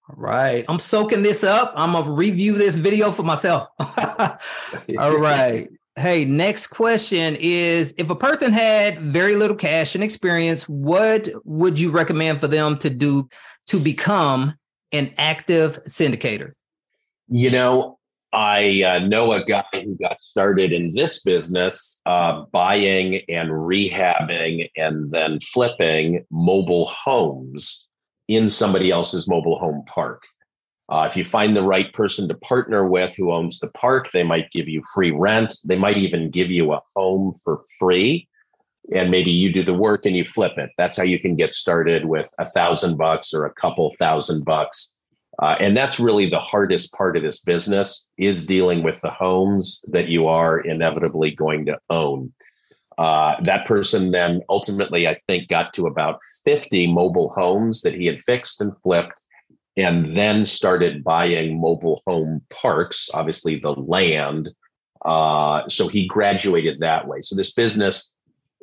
Right. 0.09 0.65
I'm 0.69 0.79
soaking 0.79 1.23
this 1.23 1.43
up. 1.43 1.73
I'm 1.75 1.91
going 1.91 2.05
to 2.05 2.11
review 2.13 2.57
this 2.57 2.77
video 2.77 3.11
for 3.11 3.25
myself. 3.25 3.69
All 3.81 5.19
right. 5.19 5.69
Hey, 5.99 6.27
next 6.27 6.67
question 6.67 7.37
is 7.41 7.95
if 7.97 8.11
a 8.11 8.15
person 8.15 8.53
had 8.53 9.01
very 9.01 9.35
little 9.35 9.57
cash 9.57 9.95
and 9.95 10.05
experience, 10.05 10.69
what 10.69 11.27
would 11.45 11.81
you 11.81 11.91
recommend 11.91 12.39
for 12.39 12.49
them 12.49 12.77
to 12.79 12.91
do 12.91 13.31
to 13.69 13.81
become 13.81 14.55
an 14.93 15.15
active 15.17 15.83
syndicator? 15.85 16.53
You 17.29 17.51
know, 17.51 17.99
I 18.35 18.83
uh, 18.83 19.07
know 19.07 19.33
a 19.33 19.43
guy 19.43 19.65
who 19.73 19.97
got 19.97 20.21
started 20.21 20.71
in 20.71 20.93
this 20.95 21.23
business 21.23 21.99
uh, 22.05 22.45
buying 22.53 23.23
and 23.31 23.49
rehabbing 23.49 24.69
and 24.77 25.11
then 25.11 25.41
flipping 25.41 26.27
mobile 26.31 26.89
homes 26.89 27.89
in 28.29 28.51
somebody 28.51 28.91
else's 28.91 29.27
mobile 29.27 29.59
home 29.59 29.83
park. 29.87 30.25
Uh, 30.89 31.07
if 31.11 31.17
you 31.17 31.25
find 31.25 31.57
the 31.57 31.67
right 31.67 31.93
person 31.93 32.29
to 32.29 32.35
partner 32.35 32.87
with 32.87 33.15
who 33.17 33.33
owns 33.33 33.59
the 33.59 33.71
park, 33.71 34.11
they 34.13 34.23
might 34.23 34.51
give 34.53 34.69
you 34.69 34.83
free 34.95 35.11
rent. 35.11 35.55
They 35.65 35.77
might 35.77 35.97
even 35.97 36.31
give 36.31 36.51
you 36.51 36.73
a 36.73 36.83
home 36.95 37.33
for 37.43 37.61
free. 37.79 38.29
And 38.95 39.11
maybe 39.11 39.33
you 39.33 39.53
do 39.53 39.65
the 39.65 39.75
work 39.75 40.07
and 40.07 40.15
you 40.15 40.25
flip 40.25 40.57
it. 40.59 40.71
That's 40.79 40.97
how 40.97 41.03
you 41.03 41.19
can 41.19 41.35
get 41.35 41.53
started 41.53 42.05
with 42.05 42.33
a 42.39 42.47
thousand 42.47 42.97
bucks 42.97 43.35
or 43.35 43.45
a 43.45 43.55
couple 43.55 43.93
thousand 43.99 44.45
bucks. 44.45 44.93
Uh, 45.41 45.57
and 45.59 45.77
that's 45.77 45.99
really 45.99 46.31
the 46.31 46.39
hardest 46.39 46.95
part 46.95 47.17
of 47.17 47.23
this 47.23 47.41
business 47.41 48.09
is 48.17 48.47
dealing 48.47 48.85
with 48.85 49.01
the 49.03 49.11
homes 49.11 49.85
that 49.89 50.09
you 50.09 50.29
are 50.29 50.61
inevitably 50.61 51.33
going 51.33 51.67
to 51.67 51.79
own. 51.91 52.33
Uh, 52.97 53.39
that 53.43 53.67
person 53.67 54.13
then 54.13 54.41
ultimately, 54.49 55.07
I 55.07 55.19
think, 55.27 55.49
got 55.49 55.75
to 55.75 55.87
about 55.87 56.21
50 56.45 56.87
mobile 56.93 57.31
homes 57.31 57.83
that 57.83 57.93
he 57.93 58.07
had 58.07 58.21
fixed 58.21 58.61
and 58.61 58.79
flipped 58.81 59.21
and 59.77 60.17
then 60.17 60.45
started 60.45 61.05
buying 61.05 61.61
mobile 61.61 62.03
home 62.07 62.43
parks, 62.51 63.11
obviously 63.13 63.57
the 63.57 63.73
land. 63.73 64.51
Uh, 65.05 65.69
so 65.69 65.87
he 65.89 66.07
graduated 66.07 66.79
that 66.79 67.07
way. 67.07 67.21
So 67.21 67.37
this 67.37 67.53
business, 67.53 68.15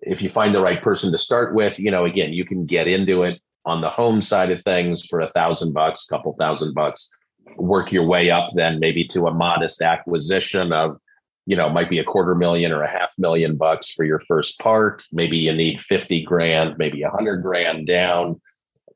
if 0.01 0.21
you 0.21 0.29
find 0.29 0.55
the 0.55 0.61
right 0.61 0.81
person 0.81 1.11
to 1.11 1.17
start 1.17 1.53
with, 1.53 1.79
you 1.79 1.91
know, 1.91 2.05
again, 2.05 2.33
you 2.33 2.45
can 2.45 2.65
get 2.65 2.87
into 2.87 3.23
it 3.23 3.39
on 3.65 3.81
the 3.81 3.89
home 3.89 4.21
side 4.21 4.51
of 4.51 4.61
things 4.61 5.05
for 5.05 5.19
a 5.19 5.29
thousand 5.29 5.73
bucks, 5.73 6.05
couple 6.05 6.35
thousand 6.39 6.73
bucks, 6.73 7.11
work 7.57 7.91
your 7.91 8.05
way 8.05 8.31
up 8.31 8.49
then 8.55 8.79
maybe 8.79 9.05
to 9.05 9.27
a 9.27 9.33
modest 9.33 9.81
acquisition 9.81 10.73
of, 10.73 10.97
you 11.45 11.55
know, 11.55 11.69
might 11.69 11.89
be 11.89 11.99
a 11.99 12.03
quarter 12.03 12.33
million 12.33 12.71
or 12.71 12.81
a 12.81 12.89
half 12.89 13.11
million 13.17 13.55
bucks 13.55 13.91
for 13.91 14.03
your 14.03 14.19
first 14.27 14.59
park. 14.59 15.03
Maybe 15.11 15.37
you 15.37 15.53
need 15.53 15.79
50 15.79 16.23
grand, 16.23 16.77
maybe 16.77 17.03
a 17.03 17.09
hundred 17.09 17.37
grand 17.37 17.85
down 17.85 18.41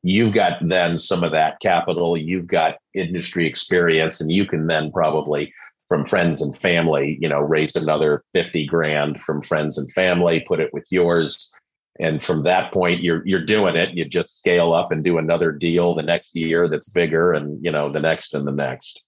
you've 0.02 0.34
got 0.34 0.58
then 0.66 0.96
some 0.96 1.24
of 1.24 1.32
that 1.32 1.60
capital, 1.60 2.16
you've 2.16 2.46
got 2.46 2.78
industry 2.94 3.46
experience, 3.46 4.20
and 4.20 4.30
you 4.30 4.46
can 4.46 4.66
then 4.66 4.90
probably 4.92 5.52
from 5.88 6.04
friends 6.04 6.42
and 6.42 6.56
family, 6.56 7.18
you 7.20 7.28
know, 7.28 7.40
raise 7.40 7.74
another 7.74 8.22
50 8.34 8.66
grand 8.66 9.20
from 9.20 9.40
friends 9.40 9.78
and 9.78 9.90
family, 9.92 10.44
put 10.46 10.60
it 10.60 10.72
with 10.72 10.86
yours. 10.90 11.52
And 11.98 12.22
from 12.22 12.44
that 12.44 12.72
point, 12.72 13.02
you're 13.02 13.26
you're 13.26 13.44
doing 13.44 13.74
it. 13.74 13.94
You 13.94 14.04
just 14.04 14.38
scale 14.38 14.72
up 14.72 14.92
and 14.92 15.02
do 15.02 15.18
another 15.18 15.50
deal 15.50 15.94
the 15.94 16.02
next 16.02 16.36
year 16.36 16.68
that's 16.68 16.88
bigger, 16.88 17.32
and 17.32 17.64
you 17.64 17.72
know, 17.72 17.90
the 17.90 18.00
next 18.00 18.34
and 18.34 18.46
the 18.46 18.52
next. 18.52 19.04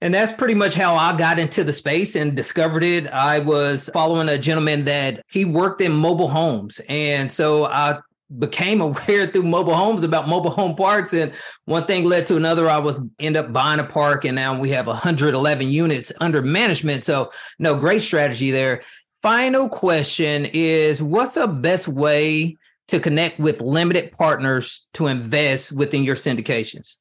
And 0.00 0.14
that's 0.14 0.32
pretty 0.32 0.54
much 0.54 0.74
how 0.74 0.94
I 0.94 1.16
got 1.16 1.38
into 1.38 1.64
the 1.64 1.72
space 1.72 2.14
and 2.14 2.36
discovered 2.36 2.84
it. 2.84 3.08
I 3.08 3.40
was 3.40 3.90
following 3.92 4.28
a 4.28 4.38
gentleman 4.38 4.84
that 4.84 5.20
he 5.28 5.44
worked 5.44 5.80
in 5.80 5.92
mobile 5.92 6.28
homes. 6.28 6.80
And 6.88 7.32
so 7.32 7.64
I 7.66 7.98
became 8.38 8.80
aware 8.80 9.26
through 9.26 9.42
mobile 9.42 9.74
homes 9.74 10.02
about 10.02 10.28
mobile 10.28 10.50
home 10.50 10.76
parks 10.76 11.12
and 11.12 11.32
one 11.64 11.86
thing 11.86 12.04
led 12.04 12.26
to 12.26 12.36
another. 12.36 12.68
I 12.68 12.78
was 12.78 13.00
end 13.18 13.36
up 13.36 13.52
buying 13.52 13.80
a 13.80 13.84
park 13.84 14.24
and 14.24 14.34
now 14.34 14.58
we 14.58 14.70
have 14.70 14.86
111 14.86 15.68
units 15.68 16.12
under 16.20 16.42
management. 16.42 17.04
So 17.04 17.30
no 17.58 17.76
great 17.76 18.02
strategy 18.02 18.50
there. 18.50 18.82
Final 19.22 19.68
question 19.68 20.46
is 20.46 21.02
what's 21.02 21.34
the 21.34 21.48
best 21.48 21.88
way 21.88 22.56
to 22.88 23.00
connect 23.00 23.38
with 23.38 23.60
limited 23.60 24.12
partners 24.12 24.86
to 24.94 25.08
invest 25.08 25.72
within 25.72 26.04
your 26.04 26.16
syndications? 26.16 26.96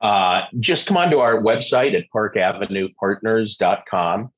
Uh, 0.00 0.44
just 0.60 0.86
come 0.86 0.98
onto 0.98 1.18
our 1.18 1.42
website 1.42 1.96
at 1.96 2.04
parkavenuepartners.com 2.14 4.30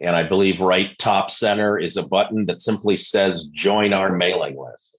and 0.00 0.14
i 0.14 0.22
believe 0.22 0.60
right 0.60 0.96
top 0.98 1.30
center 1.30 1.78
is 1.78 1.96
a 1.96 2.06
button 2.06 2.44
that 2.46 2.60
simply 2.60 2.96
says 2.96 3.48
join 3.54 3.92
our 3.92 4.14
mailing 4.14 4.56
list 4.58 4.95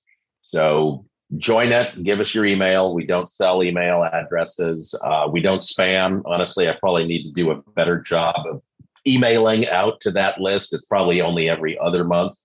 so 0.50 1.06
join 1.36 1.74
it, 1.74 2.04
give 2.04 2.20
us 2.22 2.34
your 2.34 2.46
email. 2.46 2.94
We 2.94 3.06
don't 3.06 3.28
sell 3.28 3.62
email 3.62 4.04
addresses. 4.04 4.98
Uh, 5.04 5.28
we 5.30 5.42
don't 5.42 5.60
spam. 5.60 6.22
Honestly, 6.26 6.70
I 6.70 6.76
probably 6.76 7.06
need 7.06 7.26
to 7.26 7.34
do 7.34 7.52
a 7.52 7.62
better 7.74 8.00
job 8.00 8.36
of 8.50 8.64
emailing 9.06 9.68
out 9.68 10.00
to 10.02 10.12
that 10.12 10.40
list. 10.40 10.74
It's 10.74 10.86
probably 10.86 11.22
only 11.22 11.50
every 11.50 11.78
other 11.80 12.06
month 12.06 12.36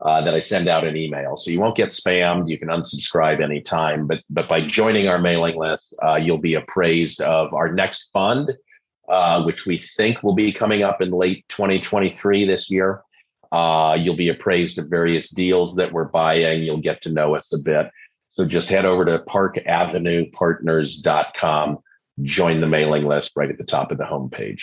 uh, 0.00 0.20
that 0.22 0.34
I 0.34 0.40
send 0.40 0.68
out 0.68 0.84
an 0.84 0.96
email. 0.96 1.36
So 1.36 1.50
you 1.50 1.60
won't 1.60 1.76
get 1.76 1.88
spammed. 1.88 2.48
You 2.48 2.58
can 2.58 2.68
unsubscribe 2.68 3.42
anytime. 3.42 4.06
But 4.06 4.20
but 4.30 4.48
by 4.48 4.60
joining 4.60 5.08
our 5.08 5.18
mailing 5.18 5.56
list, 5.56 5.96
uh, 6.02 6.16
you'll 6.16 6.38
be 6.38 6.54
appraised 6.54 7.20
of 7.22 7.52
our 7.52 7.72
next 7.72 8.10
fund, 8.12 8.52
uh, 9.08 9.42
which 9.42 9.66
we 9.66 9.78
think 9.78 10.22
will 10.22 10.34
be 10.34 10.52
coming 10.52 10.82
up 10.82 11.02
in 11.02 11.10
late 11.10 11.44
2023 11.48 12.46
this 12.46 12.70
year. 12.70 13.02
Uh, 13.52 13.96
you'll 14.00 14.16
be 14.16 14.30
appraised 14.30 14.78
of 14.78 14.88
various 14.88 15.28
deals 15.30 15.76
that 15.76 15.92
we're 15.92 16.04
buying. 16.04 16.62
You'll 16.62 16.78
get 16.78 17.02
to 17.02 17.12
know 17.12 17.36
us 17.36 17.52
a 17.54 17.58
bit. 17.62 17.90
So 18.30 18.46
just 18.46 18.70
head 18.70 18.86
over 18.86 19.04
to 19.04 19.18
parkavenuepartners.com, 19.18 21.78
join 22.22 22.60
the 22.62 22.66
mailing 22.66 23.04
list 23.06 23.32
right 23.36 23.50
at 23.50 23.58
the 23.58 23.64
top 23.64 23.92
of 23.92 23.98
the 23.98 24.04
homepage. 24.04 24.62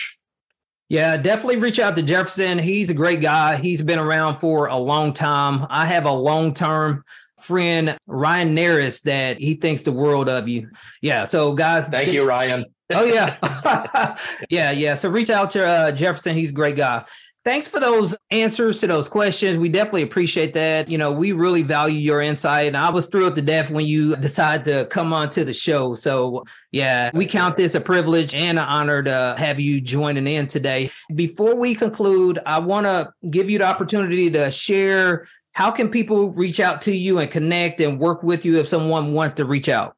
Yeah, 0.88 1.16
definitely 1.16 1.58
reach 1.58 1.78
out 1.78 1.94
to 1.94 2.02
Jefferson. 2.02 2.58
He's 2.58 2.90
a 2.90 2.94
great 2.94 3.20
guy. 3.20 3.54
He's 3.56 3.80
been 3.80 4.00
around 4.00 4.38
for 4.38 4.66
a 4.66 4.76
long 4.76 5.12
time. 5.12 5.68
I 5.70 5.86
have 5.86 6.04
a 6.04 6.12
long 6.12 6.52
term 6.52 7.04
friend 7.38 7.96
Ryan 8.08 8.56
Neris 8.56 9.02
that 9.02 9.38
he 9.38 9.54
thinks 9.54 9.82
the 9.82 9.92
world 9.92 10.28
of 10.28 10.48
you. 10.48 10.68
Yeah. 11.00 11.26
So 11.26 11.54
guys, 11.54 11.88
thank 11.88 12.06
th- 12.06 12.14
you, 12.16 12.24
Ryan. 12.24 12.64
oh 12.92 13.04
yeah, 13.04 14.16
yeah, 14.50 14.72
yeah. 14.72 14.94
So 14.94 15.08
reach 15.08 15.30
out 15.30 15.50
to 15.50 15.64
uh, 15.64 15.92
Jefferson. 15.92 16.34
He's 16.34 16.50
a 16.50 16.54
great 16.54 16.74
guy. 16.74 17.04
Thanks 17.42 17.66
for 17.66 17.80
those 17.80 18.14
answers 18.30 18.80
to 18.80 18.86
those 18.86 19.08
questions. 19.08 19.56
We 19.56 19.70
definitely 19.70 20.02
appreciate 20.02 20.52
that. 20.52 20.90
You 20.90 20.98
know, 20.98 21.10
we 21.10 21.32
really 21.32 21.62
value 21.62 21.98
your 21.98 22.20
insight. 22.20 22.66
And 22.66 22.76
I 22.76 22.90
was 22.90 23.06
thrilled 23.06 23.34
to 23.36 23.42
death 23.42 23.70
when 23.70 23.86
you 23.86 24.14
decided 24.16 24.66
to 24.66 24.84
come 24.90 25.14
on 25.14 25.30
to 25.30 25.42
the 25.42 25.54
show. 25.54 25.94
So, 25.94 26.44
yeah, 26.70 27.10
we 27.14 27.24
count 27.24 27.56
this 27.56 27.74
a 27.74 27.80
privilege 27.80 28.34
and 28.34 28.58
an 28.58 28.66
honor 28.66 29.02
to 29.04 29.36
have 29.38 29.58
you 29.58 29.80
joining 29.80 30.26
in 30.26 30.48
today. 30.48 30.90
Before 31.14 31.54
we 31.54 31.74
conclude, 31.74 32.38
I 32.44 32.58
want 32.58 32.84
to 32.84 33.10
give 33.30 33.48
you 33.48 33.56
the 33.56 33.64
opportunity 33.64 34.30
to 34.32 34.50
share 34.50 35.26
how 35.52 35.70
can 35.70 35.88
people 35.88 36.32
reach 36.32 36.60
out 36.60 36.82
to 36.82 36.94
you 36.94 37.20
and 37.20 37.30
connect 37.30 37.80
and 37.80 37.98
work 37.98 38.22
with 38.22 38.44
you 38.44 38.58
if 38.58 38.68
someone 38.68 39.14
wants 39.14 39.36
to 39.36 39.46
reach 39.46 39.70
out? 39.70 39.96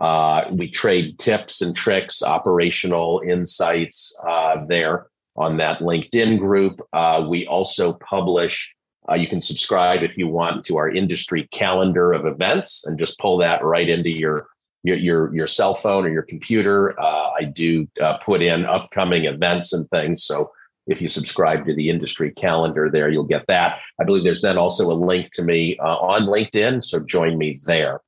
Uh, 0.00 0.46
we 0.50 0.70
trade 0.70 1.18
tips 1.18 1.60
and 1.60 1.76
tricks, 1.76 2.22
operational 2.22 3.20
insights 3.24 4.18
uh, 4.26 4.64
there 4.64 5.06
on 5.36 5.58
that 5.58 5.80
LinkedIn 5.80 6.38
group. 6.38 6.80
Uh, 6.92 7.24
we 7.28 7.46
also 7.46 7.92
publish 7.92 8.74
uh, 9.08 9.14
you 9.14 9.26
can 9.26 9.40
subscribe 9.40 10.02
if 10.02 10.18
you 10.18 10.28
want 10.28 10.64
to 10.66 10.76
our 10.76 10.88
industry 10.88 11.48
calendar 11.52 12.12
of 12.12 12.26
events 12.26 12.86
and 12.86 12.98
just 12.98 13.18
pull 13.18 13.38
that 13.38 13.64
right 13.64 13.88
into 13.88 14.10
your 14.10 14.46
your 14.82 14.96
your, 14.96 15.34
your 15.34 15.46
cell 15.46 15.74
phone 15.74 16.04
or 16.04 16.10
your 16.10 16.22
computer. 16.22 16.98
Uh, 17.00 17.30
I 17.38 17.44
do 17.44 17.88
uh, 18.00 18.18
put 18.18 18.42
in 18.42 18.66
upcoming 18.66 19.24
events 19.24 19.72
and 19.72 19.88
things. 19.90 20.24
So 20.24 20.50
if 20.86 21.00
you 21.00 21.08
subscribe 21.08 21.64
to 21.66 21.74
the 21.74 21.90
industry 21.90 22.30
calendar 22.32 22.90
there, 22.90 23.08
you'll 23.08 23.24
get 23.24 23.46
that. 23.48 23.78
I 24.00 24.04
believe 24.04 24.24
there's 24.24 24.42
then 24.42 24.58
also 24.58 24.90
a 24.90 24.94
link 24.94 25.30
to 25.34 25.42
me 25.42 25.78
uh, 25.78 25.96
on 25.96 26.22
LinkedIn. 26.22 26.82
So 26.82 27.04
join 27.04 27.38
me 27.38 27.60
there. 27.64 28.00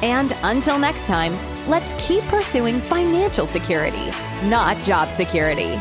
And 0.01 0.33
until 0.43 0.79
next 0.79 1.07
time, 1.07 1.37
let's 1.67 1.93
keep 2.05 2.23
pursuing 2.23 2.79
financial 2.81 3.45
security, 3.45 4.11
not 4.45 4.81
job 4.81 5.09
security. 5.11 5.77